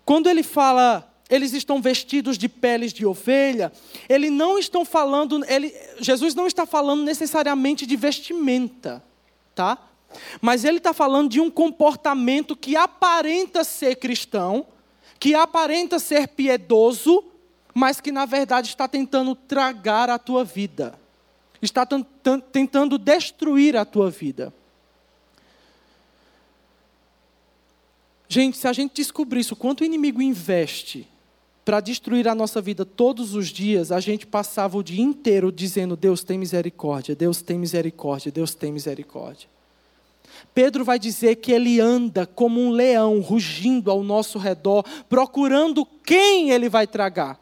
[0.03, 3.71] Quando ele fala eles estão vestidos de peles de ovelha.
[4.09, 9.03] Ele não estão falando, ele, Jesus não está falando necessariamente de vestimenta,
[9.55, 9.77] tá?
[10.41, 14.67] Mas ele está falando de um comportamento que aparenta ser cristão,
[15.19, 17.23] que aparenta ser piedoso,
[17.73, 20.93] mas que na verdade está tentando tragar a tua vida,
[21.61, 21.87] está
[22.51, 24.53] tentando destruir a tua vida.
[28.27, 31.07] Gente, se a gente descobrisse o quanto o inimigo investe
[31.65, 35.95] para destruir a nossa vida todos os dias, a gente passava o dia inteiro dizendo:
[35.95, 39.47] Deus tem misericórdia, Deus tem misericórdia, Deus tem misericórdia.
[40.53, 46.51] Pedro vai dizer que ele anda como um leão rugindo ao nosso redor, procurando quem
[46.51, 47.39] ele vai tragar.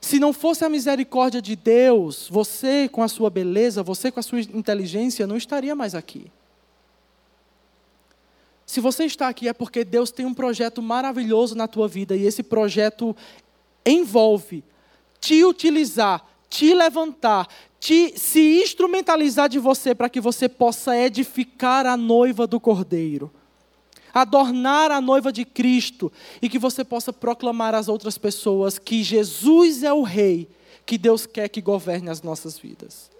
[0.00, 4.22] Se não fosse a misericórdia de Deus, você com a sua beleza, você com a
[4.22, 6.30] sua inteligência, não estaria mais aqui.
[8.70, 12.24] Se você está aqui é porque Deus tem um projeto maravilhoso na tua vida e
[12.24, 13.16] esse projeto
[13.84, 14.62] envolve
[15.20, 17.48] te utilizar, te levantar,
[17.80, 23.28] te, se instrumentalizar de você para que você possa edificar a noiva do Cordeiro,
[24.14, 29.82] adornar a noiva de Cristo e que você possa proclamar às outras pessoas que Jesus
[29.82, 30.48] é o Rei
[30.86, 33.10] que Deus quer que governe as nossas vidas.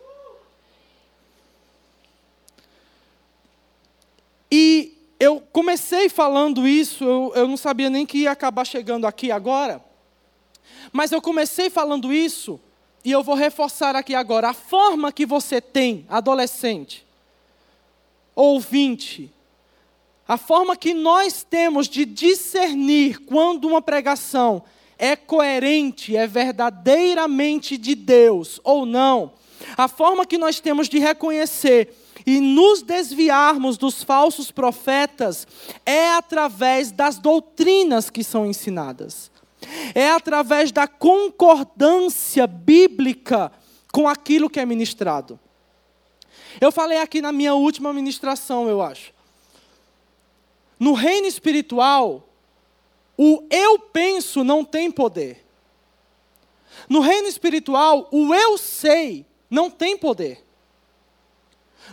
[4.49, 9.31] E eu comecei falando isso, eu, eu não sabia nem que ia acabar chegando aqui
[9.31, 9.85] agora,
[10.91, 12.59] mas eu comecei falando isso
[13.05, 17.07] e eu vou reforçar aqui agora, a forma que você tem, adolescente,
[18.35, 19.31] ouvinte,
[20.27, 24.63] a forma que nós temos de discernir quando uma pregação
[24.99, 29.33] é coerente, é verdadeiramente de Deus ou não,
[29.77, 31.95] a forma que nós temos de reconhecer
[32.27, 35.47] e nos desviarmos dos falsos profetas
[35.85, 39.31] é através das doutrinas que são ensinadas
[39.95, 43.53] é através da concordância bíblica
[43.93, 45.39] com aquilo que é ministrado.
[46.61, 49.13] Eu falei aqui na minha última ministração, eu acho.
[50.79, 52.29] No reino espiritual,
[53.17, 55.45] o eu penso não tem poder.
[56.89, 60.45] No reino espiritual, o eu sei não tem poder.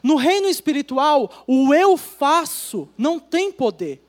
[0.03, 4.03] No reino espiritual, o eu faço não tem poder.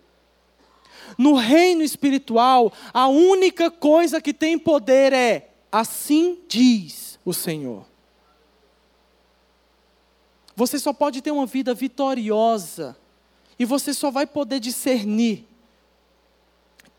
[1.17, 7.87] No reino espiritual, a única coisa que tem poder é: assim diz o Senhor.
[10.55, 12.97] Você só pode ter uma vida vitoriosa
[13.59, 15.47] e você só vai poder discernir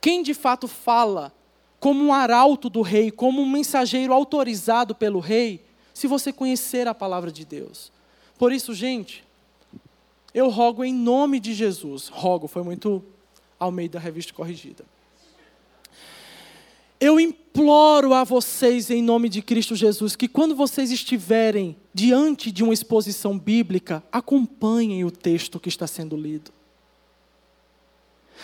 [0.02, 1.34] quem de fato fala
[1.80, 5.64] como um arauto do rei, como um mensageiro autorizado pelo rei,
[5.94, 7.92] se você conhecer a palavra de Deus.
[8.40, 9.22] Por isso, gente,
[10.34, 12.08] eu rogo em nome de Jesus.
[12.08, 13.04] Rogo, foi muito
[13.60, 14.86] ao meio da revista corrigida.
[17.02, 22.64] Eu imploro a vocês, em nome de Cristo Jesus, que quando vocês estiverem diante de
[22.64, 26.52] uma exposição bíblica, acompanhem o texto que está sendo lido.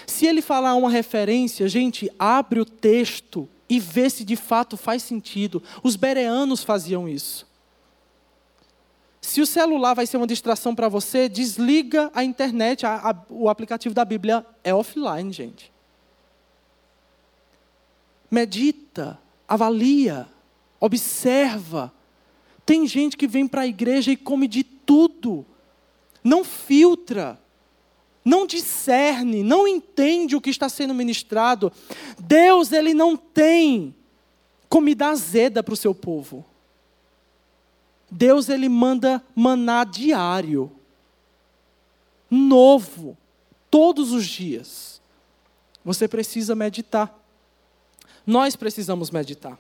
[0.06, 5.04] Se ele falar uma referência, gente, abre o texto e vê se de fato faz
[5.04, 5.64] sentido.
[5.82, 7.48] Os bereanos faziam isso.
[9.26, 13.50] Se o celular vai ser uma distração para você, desliga a internet, a, a, o
[13.50, 15.74] aplicativo da Bíblia é offline, gente.
[18.30, 20.28] Medita, avalia,
[20.80, 21.92] observa.
[22.68, 25.44] Tem gente que vem para a igreja e come de tudo,
[26.24, 27.42] não filtra,
[28.24, 31.74] não discerne, não entende o que está sendo ministrado.
[32.20, 33.96] Deus, ele não tem
[34.70, 36.46] comida azeda para o seu povo.
[38.18, 40.72] Deus ele manda maná diário,
[42.32, 43.18] novo,
[43.70, 45.02] todos os dias.
[45.84, 47.14] Você precisa meditar.
[48.26, 49.60] Nós precisamos meditar.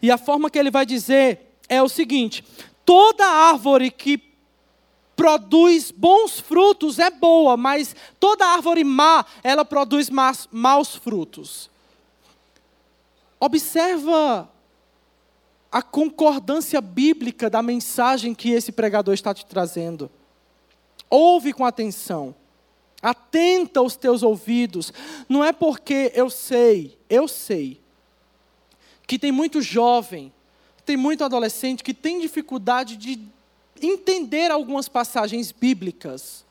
[0.00, 2.42] E a forma que ele vai dizer é o seguinte:
[2.86, 4.16] toda árvore que
[5.14, 11.68] produz bons frutos é boa, mas toda árvore má, ela produz maus, frutos.
[13.38, 14.50] Observa
[15.70, 20.10] a concordância bíblica da mensagem que esse pregador está te trazendo.
[21.10, 22.34] Ouve com atenção.
[23.02, 24.92] Atenta os teus ouvidos.
[25.28, 27.80] Não é porque eu sei, eu sei,
[29.06, 30.32] que tem muito jovem,
[30.84, 33.20] tem muito adolescente que tem dificuldade de
[33.82, 36.44] entender algumas passagens bíblicas.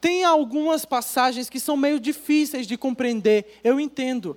[0.00, 4.36] Tem algumas passagens que são meio difíceis de compreender, eu entendo.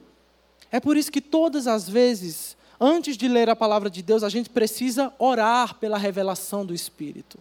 [0.71, 4.29] É por isso que todas as vezes antes de ler a palavra de Deus, a
[4.29, 7.39] gente precisa orar pela revelação do Espírito.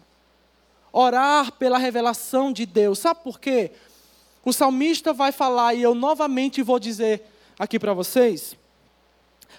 [0.91, 2.99] Orar pela revelação de Deus.
[2.99, 3.71] Sabe por quê?
[4.45, 7.21] O salmista vai falar, e eu novamente vou dizer
[7.59, 8.55] aqui para vocês.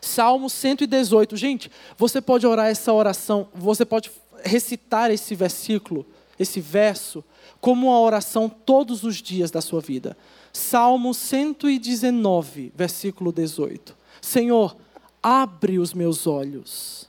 [0.00, 1.36] Salmo 118.
[1.36, 4.10] Gente, você pode orar essa oração, você pode
[4.42, 6.06] recitar esse versículo
[6.38, 7.24] esse verso
[7.60, 10.16] como uma oração todos os dias da sua vida.
[10.52, 13.96] Salmo 119, versículo 18.
[14.20, 14.76] Senhor,
[15.24, 17.08] abre os meus olhos,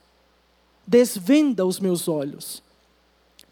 [0.88, 2.64] desvenda os meus olhos,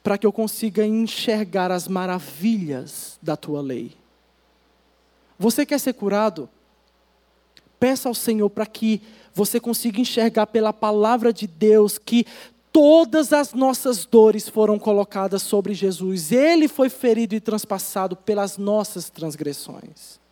[0.01, 3.91] para que eu consiga enxergar as maravilhas da tua lei.
[5.38, 6.49] Você quer ser curado?
[7.78, 9.01] Peça ao Senhor para que
[9.34, 12.26] você consiga enxergar pela palavra de Deus que
[12.72, 16.32] todas as nossas dores foram colocadas sobre Jesus.
[16.32, 20.22] Ele foi ferido e transpassado pelas nossas transgressões.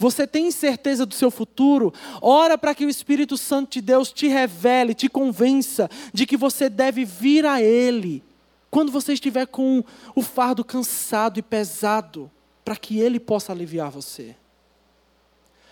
[0.00, 1.92] Você tem certeza do seu futuro?
[2.22, 6.70] Ora para que o Espírito Santo de Deus te revele, te convença de que você
[6.70, 8.24] deve vir a Ele.
[8.70, 9.84] Quando você estiver com
[10.14, 12.30] o fardo cansado e pesado,
[12.64, 14.34] para que Ele possa aliviar você.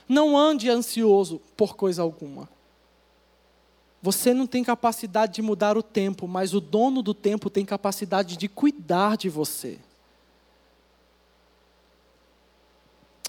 [0.06, 2.50] Não ande ansioso por coisa alguma.
[4.02, 8.36] Você não tem capacidade de mudar o tempo, mas o dono do tempo tem capacidade
[8.36, 9.78] de cuidar de você.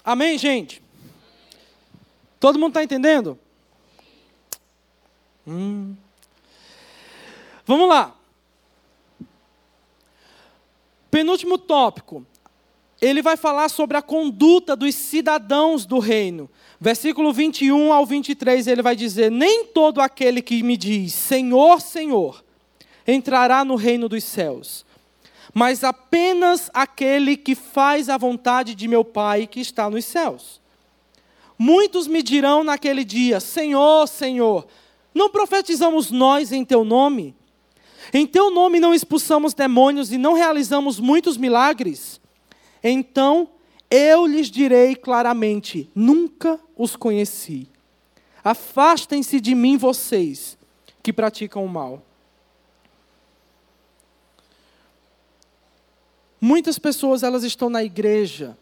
[0.04, 0.89] Amém, gente?
[2.40, 3.38] Todo mundo está entendendo?
[5.46, 5.94] Hum.
[7.66, 8.16] Vamos lá.
[11.10, 12.26] Penúltimo tópico.
[13.00, 16.50] Ele vai falar sobre a conduta dos cidadãos do reino.
[16.80, 22.42] Versículo 21 ao 23, ele vai dizer: Nem todo aquele que me diz Senhor, Senhor,
[23.06, 24.84] entrará no reino dos céus,
[25.52, 30.59] mas apenas aquele que faz a vontade de meu Pai que está nos céus.
[31.62, 34.66] Muitos me dirão naquele dia: Senhor, Senhor,
[35.14, 37.36] não profetizamos nós em teu nome?
[38.14, 42.18] Em teu nome não expulsamos demônios e não realizamos muitos milagres?
[42.82, 43.46] Então
[43.90, 47.68] eu lhes direi claramente: nunca os conheci.
[48.42, 50.56] Afastem-se de mim, vocês
[51.02, 52.02] que praticam o mal.
[56.40, 58.56] Muitas pessoas elas estão na igreja.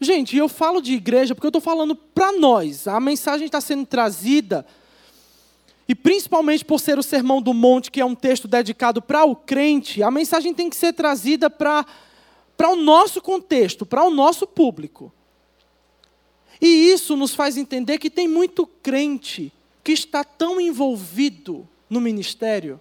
[0.00, 2.88] Gente, eu falo de igreja porque eu estou falando para nós.
[2.88, 4.64] A mensagem está sendo trazida,
[5.90, 9.34] e principalmente por ser o Sermão do Monte, que é um texto dedicado para o
[9.34, 11.84] crente, a mensagem tem que ser trazida para
[12.68, 15.12] o nosso contexto, para o nosso público.
[16.60, 22.80] E isso nos faz entender que tem muito crente que está tão envolvido no ministério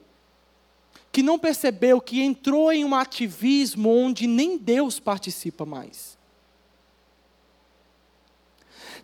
[1.11, 6.18] que não percebeu que entrou em um ativismo onde nem Deus participa mais.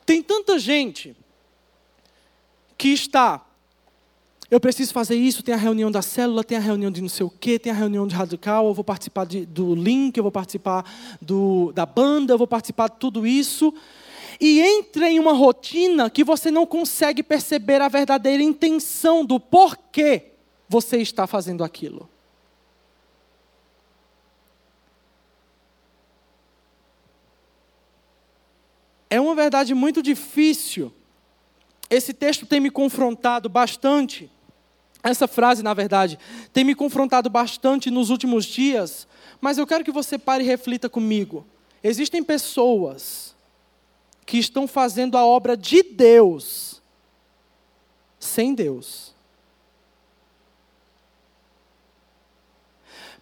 [0.06, 1.16] Tem tanta gente
[2.78, 3.46] que está
[4.50, 7.26] eu preciso fazer isso, tem a reunião da célula, tem a reunião de não sei
[7.26, 10.32] o quê, tem a reunião de radical, eu vou participar de, do link, eu vou
[10.32, 10.86] participar
[11.20, 13.74] do, da banda, eu vou participar de tudo isso.
[14.40, 20.34] E entra em uma rotina que você não consegue perceber a verdadeira intenção do porquê
[20.70, 22.08] você está fazendo aquilo.
[29.10, 30.92] É uma verdade muito difícil.
[31.90, 34.30] Esse texto tem me confrontado bastante.
[35.04, 36.18] Essa frase, na verdade,
[36.52, 39.08] tem me confrontado bastante nos últimos dias,
[39.40, 41.46] mas eu quero que você pare e reflita comigo.
[41.84, 43.36] Existem pessoas
[44.26, 46.82] que estão fazendo a obra de Deus
[48.20, 49.14] sem Deus.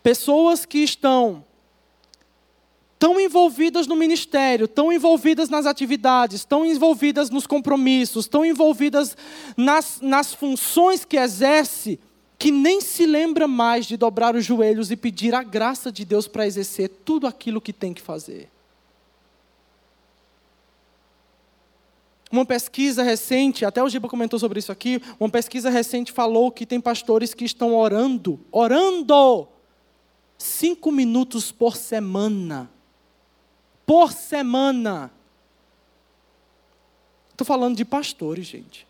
[0.02, 1.44] Pessoas que estão
[3.04, 9.18] tão envolvidas no ministério, tão envolvidas nas atividades, tão envolvidas nos compromissos, tão envolvidas
[9.58, 12.00] nas, nas funções que exerce,
[12.40, 16.30] que nem se lembra mais de dobrar os joelhos e pedir a graça de Deus
[16.30, 18.50] para exercer tudo aquilo que tem que fazer.
[22.32, 26.66] Uma pesquisa recente, até o Giba comentou sobre isso aqui, uma pesquisa recente falou que
[26.66, 29.46] tem pastores que estão orando, orando,
[30.38, 32.72] cinco minutos por semana
[33.86, 35.12] por semana.
[37.32, 38.88] Estou falando de pastores, gente.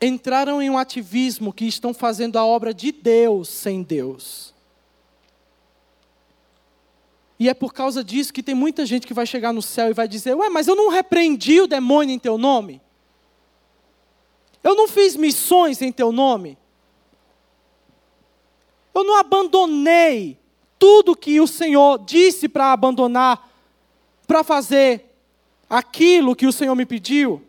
[0.00, 4.52] Entraram em um ativismo que estão fazendo a obra de Deus sem Deus.
[7.38, 9.92] E é por causa disso que tem muita gente que vai chegar no céu e
[9.92, 12.80] vai dizer: Ué, mas eu não repreendi o demônio em teu nome?
[14.62, 16.56] Eu não fiz missões em teu nome?
[18.94, 20.38] Eu não abandonei
[20.82, 23.48] tudo que o Senhor disse para abandonar,
[24.26, 25.14] para fazer
[25.70, 27.40] aquilo que o Senhor me pediu.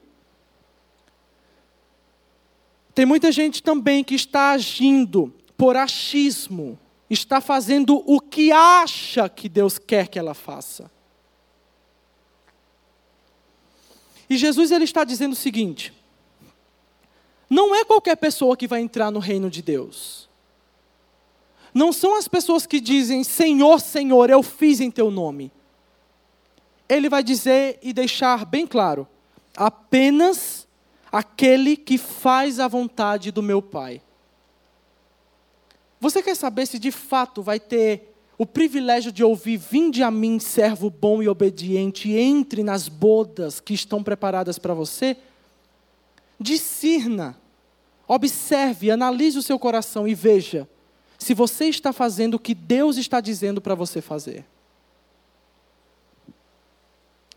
[2.93, 6.77] Tem muita gente também que está agindo por achismo,
[7.09, 10.91] está fazendo o que acha que Deus quer que ela faça.
[14.29, 15.91] E Jesus ele está dizendo o seguinte:
[17.49, 20.31] não é qualquer pessoa que vai entrar no reino de Deus.
[21.74, 25.51] Não são as pessoas que dizem Senhor, Senhor, eu fiz em teu nome.
[26.88, 29.07] Ele vai dizer e deixar bem claro:
[29.57, 30.67] apenas
[31.11, 34.01] aquele que faz a vontade do meu Pai.
[35.99, 40.38] Você quer saber se de fato vai ter o privilégio de ouvir: Vinde a mim,
[40.38, 45.17] servo bom e obediente, entre nas bodas que estão preparadas para você?
[46.39, 47.39] Discirna,
[48.07, 50.67] observe, analise o seu coração e veja
[51.24, 54.45] se você está fazendo o que Deus está dizendo para você fazer.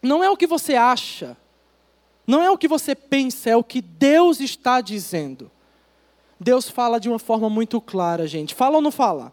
[0.02, 1.36] Não é o que você acha,
[2.26, 5.50] não é o que você pensa, é o que Deus está dizendo.
[6.38, 8.54] Deus fala de uma forma muito clara, gente.
[8.54, 9.32] Fala ou não fala?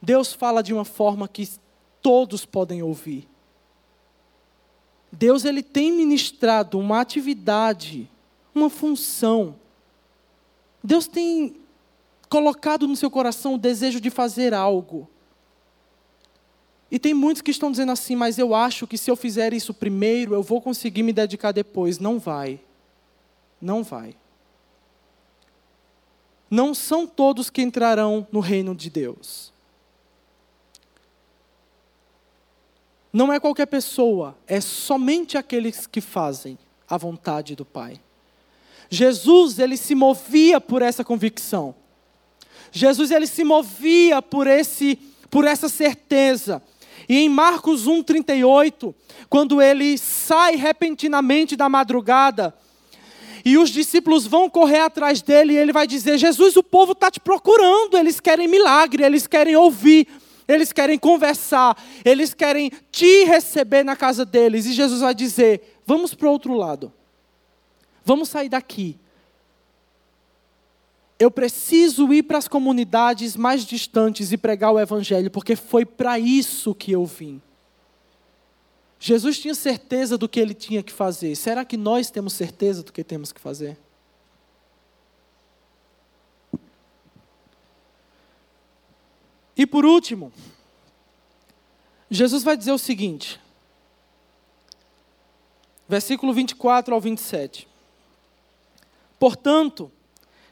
[0.00, 1.48] Deus fala de uma forma que
[2.00, 3.26] todos podem ouvir.
[5.10, 8.08] Deus ele tem ministrado uma atividade,
[8.54, 9.56] uma função.
[10.82, 11.56] Deus tem
[12.30, 15.10] colocado no seu coração o desejo de fazer algo.
[16.90, 19.74] E tem muitos que estão dizendo assim, mas eu acho que se eu fizer isso
[19.74, 21.98] primeiro, eu vou conseguir me dedicar depois.
[21.98, 22.60] Não vai.
[23.60, 24.16] Não vai.
[26.48, 29.52] Não são todos que entrarão no reino de Deus.
[33.12, 36.56] Não é qualquer pessoa, é somente aqueles que fazem
[36.88, 38.00] a vontade do Pai.
[38.88, 41.74] Jesus, ele se movia por essa convicção.
[42.72, 44.98] Jesus ele se movia por esse
[45.30, 46.62] por essa certeza.
[47.08, 48.94] E em Marcos 1:38,
[49.28, 52.54] quando ele sai repentinamente da madrugada,
[53.44, 57.10] e os discípulos vão correr atrás dele, e ele vai dizer: Jesus, o povo está
[57.10, 60.06] te procurando, eles querem milagre, eles querem ouvir,
[60.46, 64.66] eles querem conversar, eles querem te receber na casa deles.
[64.66, 66.92] E Jesus vai dizer: Vamos para o outro lado,
[68.04, 68.96] vamos sair daqui,
[71.20, 76.18] eu preciso ir para as comunidades mais distantes e pregar o Evangelho, porque foi para
[76.18, 77.42] isso que eu vim.
[78.98, 81.36] Jesus tinha certeza do que ele tinha que fazer.
[81.36, 83.76] Será que nós temos certeza do que temos que fazer?
[89.54, 90.32] E por último,
[92.10, 93.38] Jesus vai dizer o seguinte,
[95.86, 97.68] versículo 24 ao 27.
[99.18, 99.92] Portanto,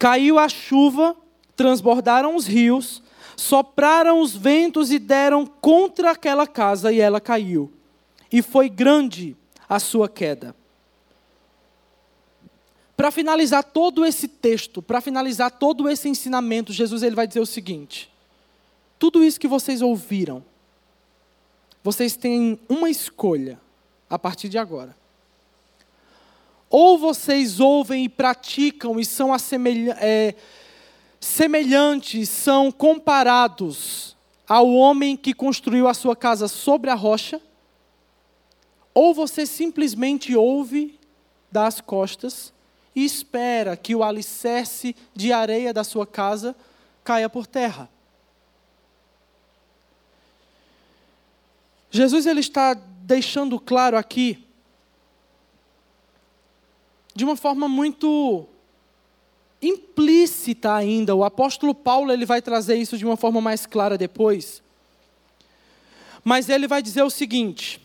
[0.00, 1.14] Caiu a chuva,
[1.54, 3.02] transbordaram os rios,
[3.36, 7.70] sopraram os ventos e deram contra aquela casa e ela caiu.
[8.32, 9.36] E foi grande
[9.68, 10.56] a sua queda.
[12.96, 17.46] Para finalizar todo esse texto, para finalizar todo esse ensinamento, Jesus ele vai dizer o
[17.46, 18.10] seguinte:
[18.98, 20.42] tudo isso que vocês ouviram,
[21.84, 23.60] vocês têm uma escolha
[24.08, 24.96] a partir de agora.
[26.70, 30.34] Ou vocês ouvem e praticam e são é,
[31.18, 34.16] semelhantes, são comparados
[34.48, 37.40] ao homem que construiu a sua casa sobre a rocha,
[38.94, 40.98] ou você simplesmente ouve
[41.50, 42.52] das costas
[42.94, 46.54] e espera que o alicerce de areia da sua casa
[47.02, 47.88] caia por terra.
[51.90, 54.46] Jesus ele está deixando claro aqui
[57.14, 58.46] de uma forma muito
[59.60, 61.14] implícita ainda.
[61.14, 64.62] O apóstolo Paulo ele vai trazer isso de uma forma mais clara depois.
[66.24, 67.80] Mas ele vai dizer o seguinte: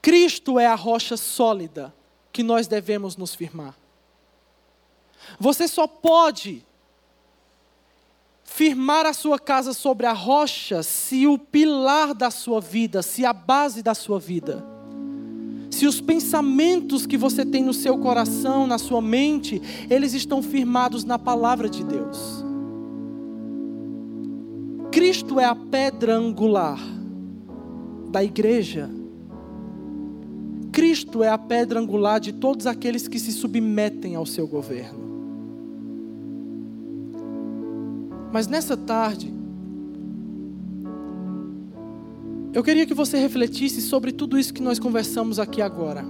[0.00, 1.94] Cristo é a rocha sólida
[2.32, 3.76] que nós devemos nos firmar.
[5.38, 6.64] Você só pode
[8.44, 13.32] firmar a sua casa sobre a rocha se o pilar da sua vida, se a
[13.32, 14.73] base da sua vida
[15.74, 19.60] se os pensamentos que você tem no seu coração, na sua mente,
[19.90, 22.44] eles estão firmados na palavra de Deus.
[24.92, 26.78] Cristo é a pedra angular
[28.08, 28.88] da igreja.
[30.70, 35.02] Cristo é a pedra angular de todos aqueles que se submetem ao seu governo.
[38.32, 39.34] Mas nessa tarde,
[42.54, 46.04] Eu queria que você refletisse sobre tudo isso que nós conversamos aqui agora.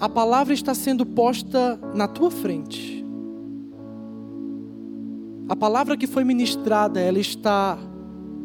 [0.00, 3.04] A palavra está sendo posta na tua frente.
[5.46, 7.76] A palavra que foi ministrada, ela está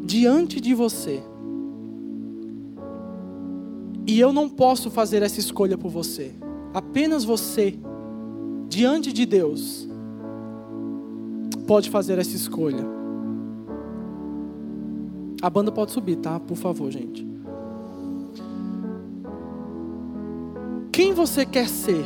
[0.04, 1.22] diante de você.
[4.06, 6.34] E eu não posso fazer essa escolha por você.
[6.74, 7.78] Apenas você,
[8.68, 9.88] diante de Deus,
[11.66, 12.95] pode fazer essa escolha.
[15.46, 16.40] A banda pode subir, tá?
[16.40, 17.24] Por favor, gente.
[20.90, 22.04] Quem você quer ser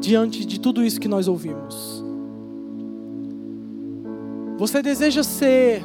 [0.00, 2.02] diante de tudo isso que nós ouvimos?
[4.58, 5.84] Você deseja ser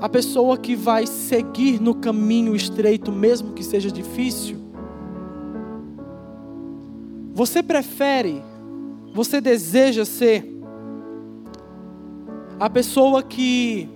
[0.00, 4.58] a pessoa que vai seguir no caminho estreito, mesmo que seja difícil?
[7.34, 8.44] Você prefere,
[9.12, 10.56] você deseja ser
[12.60, 13.95] a pessoa que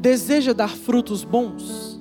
[0.00, 2.00] deseja dar frutos bons?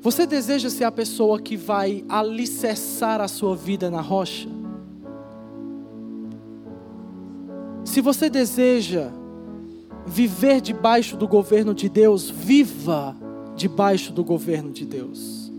[0.00, 4.48] Você deseja ser a pessoa que vai alicerçar a sua vida na rocha?
[7.84, 9.12] Se você deseja
[10.06, 13.14] viver debaixo do governo de Deus, viva
[13.54, 15.52] debaixo do governo de Deus.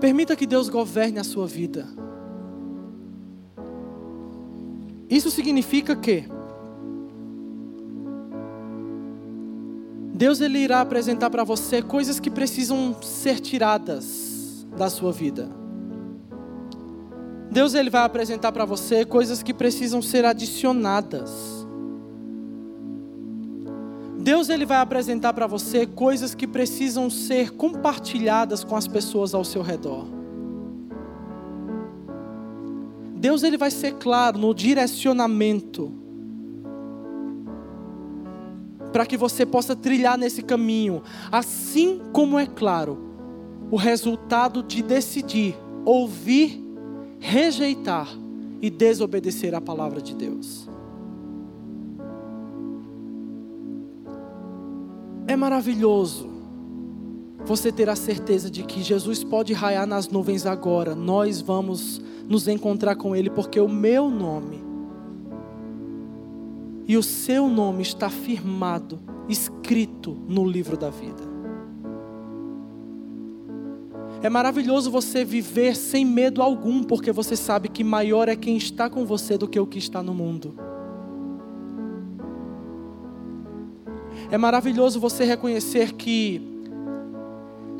[0.00, 1.88] Permita que Deus governe a sua vida.
[5.10, 6.24] Isso significa que
[10.24, 15.50] Deus ele irá apresentar para você coisas que precisam ser tiradas da sua vida.
[17.50, 21.30] Deus ele vai apresentar para você coisas que precisam ser adicionadas.
[24.18, 29.44] Deus ele vai apresentar para você coisas que precisam ser compartilhadas com as pessoas ao
[29.44, 30.06] seu redor.
[33.14, 36.03] Deus ele vai ser claro no direcionamento
[38.94, 42.96] para que você possa trilhar nesse caminho, assim como é claro
[43.68, 46.62] o resultado de decidir ouvir
[47.18, 48.08] rejeitar
[48.62, 50.68] e desobedecer a palavra de Deus.
[55.26, 56.30] É maravilhoso
[57.44, 62.46] você ter a certeza de que Jesus pode raiar nas nuvens agora, nós vamos nos
[62.46, 64.63] encontrar com Ele, porque o meu nome
[66.86, 71.34] e o seu nome está firmado, escrito no livro da vida.
[74.22, 78.88] É maravilhoso você viver sem medo algum, porque você sabe que maior é quem está
[78.88, 80.54] com você do que o que está no mundo.
[84.30, 86.40] É maravilhoso você reconhecer que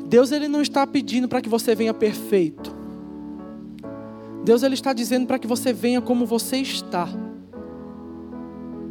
[0.07, 2.75] Deus ele não está pedindo para que você venha perfeito.
[4.43, 7.09] Deus ele está dizendo para que você venha como você está.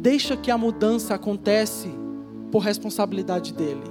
[0.05, 1.89] Deixa que a mudança acontece
[2.51, 3.81] por responsabilidade dele.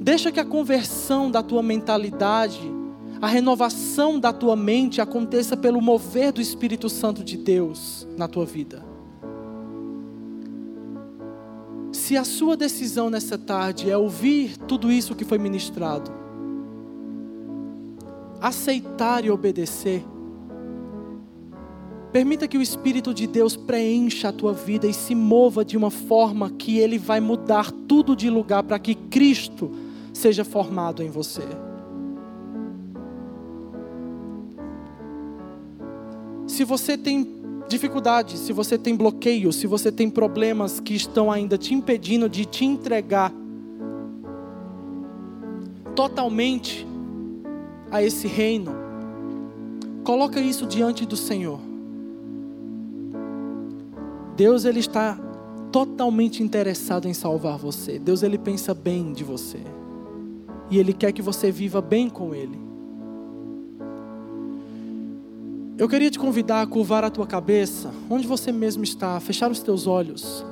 [0.00, 2.72] Deixa que a conversão da tua mentalidade,
[3.20, 8.46] a renovação da tua mente aconteça pelo mover do Espírito Santo de Deus na tua
[8.46, 8.82] vida.
[11.92, 16.10] Se a sua decisão nessa tarde é ouvir tudo isso que foi ministrado,
[18.40, 20.02] aceitar e obedecer,
[22.12, 25.90] permita que o Espírito de Deus preencha a tua vida e se mova de uma
[25.90, 29.70] forma que ele vai mudar tudo de lugar para que Cristo
[30.12, 31.42] seja formado em você.
[36.46, 37.38] Se você tem
[37.68, 42.44] dificuldades, se você tem bloqueios, se você tem problemas que estão ainda te impedindo de
[42.46, 43.32] te entregar
[45.94, 46.86] totalmente
[47.90, 48.72] a esse reino,
[50.02, 51.67] coloca isso diante do Senhor.
[54.38, 55.18] Deus ele está
[55.70, 57.98] totalmente interessado em salvar você.
[57.98, 59.58] Deus ele pensa bem de você
[60.70, 62.58] e Ele quer que você viva bem com Ele.
[65.76, 69.62] Eu queria te convidar a curvar a tua cabeça, onde você mesmo está, fechar os
[69.62, 70.44] teus olhos.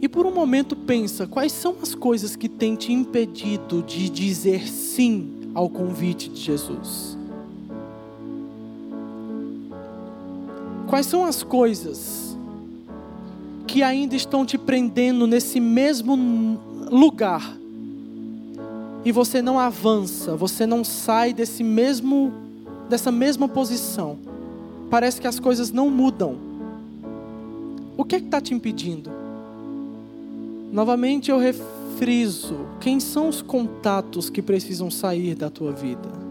[0.00, 4.66] E por um momento pensa, quais são as coisas que têm te impedido de dizer
[4.68, 7.17] sim ao convite de Jesus?
[10.88, 12.36] Quais são as coisas
[13.66, 16.58] que ainda estão te prendendo nesse mesmo
[16.90, 17.56] lugar
[19.04, 22.32] e você não avança, você não sai desse mesmo
[22.88, 24.18] dessa mesma posição.
[24.88, 26.36] Parece que as coisas não mudam.
[27.94, 29.10] O que é está te impedindo?
[30.72, 36.27] Novamente eu refriso: quem são os contatos que precisam sair da tua vida?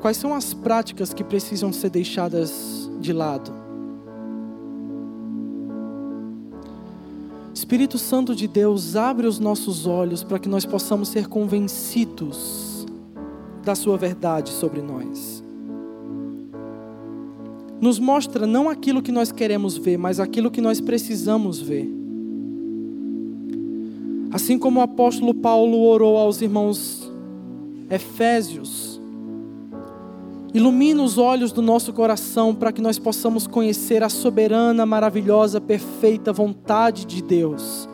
[0.00, 3.52] Quais são as práticas que precisam ser deixadas de lado?
[7.52, 12.86] Espírito Santo de Deus, abre os nossos olhos para que nós possamos ser convencidos
[13.64, 15.42] da Sua verdade sobre nós.
[17.80, 21.86] Nos mostra não aquilo que nós queremos ver, mas aquilo que nós precisamos ver.
[24.30, 27.10] Assim como o apóstolo Paulo orou aos irmãos
[27.90, 28.87] Efésios,
[30.58, 36.32] ilumina os olhos do nosso coração para que nós possamos conhecer a soberana, maravilhosa, perfeita
[36.32, 37.88] vontade de Deus.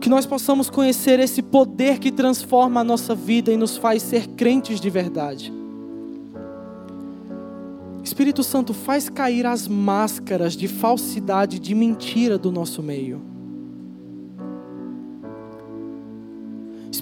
[0.00, 4.28] Que nós possamos conhecer esse poder que transforma a nossa vida e nos faz ser
[4.28, 5.52] crentes de verdade.
[8.04, 13.31] Espírito Santo, faz cair as máscaras de falsidade, de mentira do nosso meio.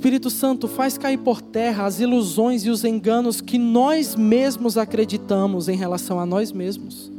[0.01, 5.69] Espírito Santo, faz cair por terra as ilusões e os enganos que nós mesmos acreditamos
[5.69, 7.13] em relação a nós mesmos.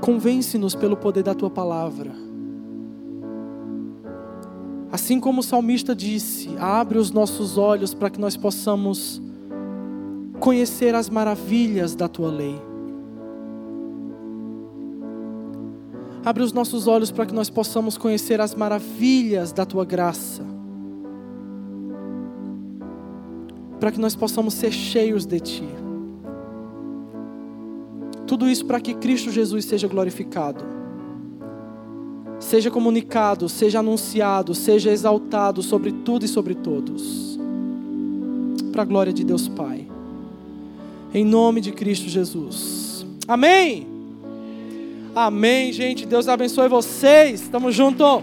[0.00, 2.12] Convence-nos pelo poder da tua palavra.
[4.92, 9.20] Assim como o salmista disse, abre os nossos olhos para que nós possamos
[10.38, 12.56] conhecer as maravilhas da tua lei.
[16.26, 20.44] Abre os nossos olhos para que nós possamos conhecer as maravilhas da tua graça.
[23.78, 25.68] Para que nós possamos ser cheios de ti.
[28.26, 30.64] Tudo isso para que Cristo Jesus seja glorificado.
[32.40, 37.38] Seja comunicado, seja anunciado, seja exaltado sobre tudo e sobre todos.
[38.72, 39.86] Para a glória de Deus Pai.
[41.14, 43.06] Em nome de Cristo Jesus.
[43.28, 43.95] Amém.
[45.16, 46.04] Amém, gente.
[46.04, 47.48] Deus abençoe vocês.
[47.48, 48.22] Tamo junto.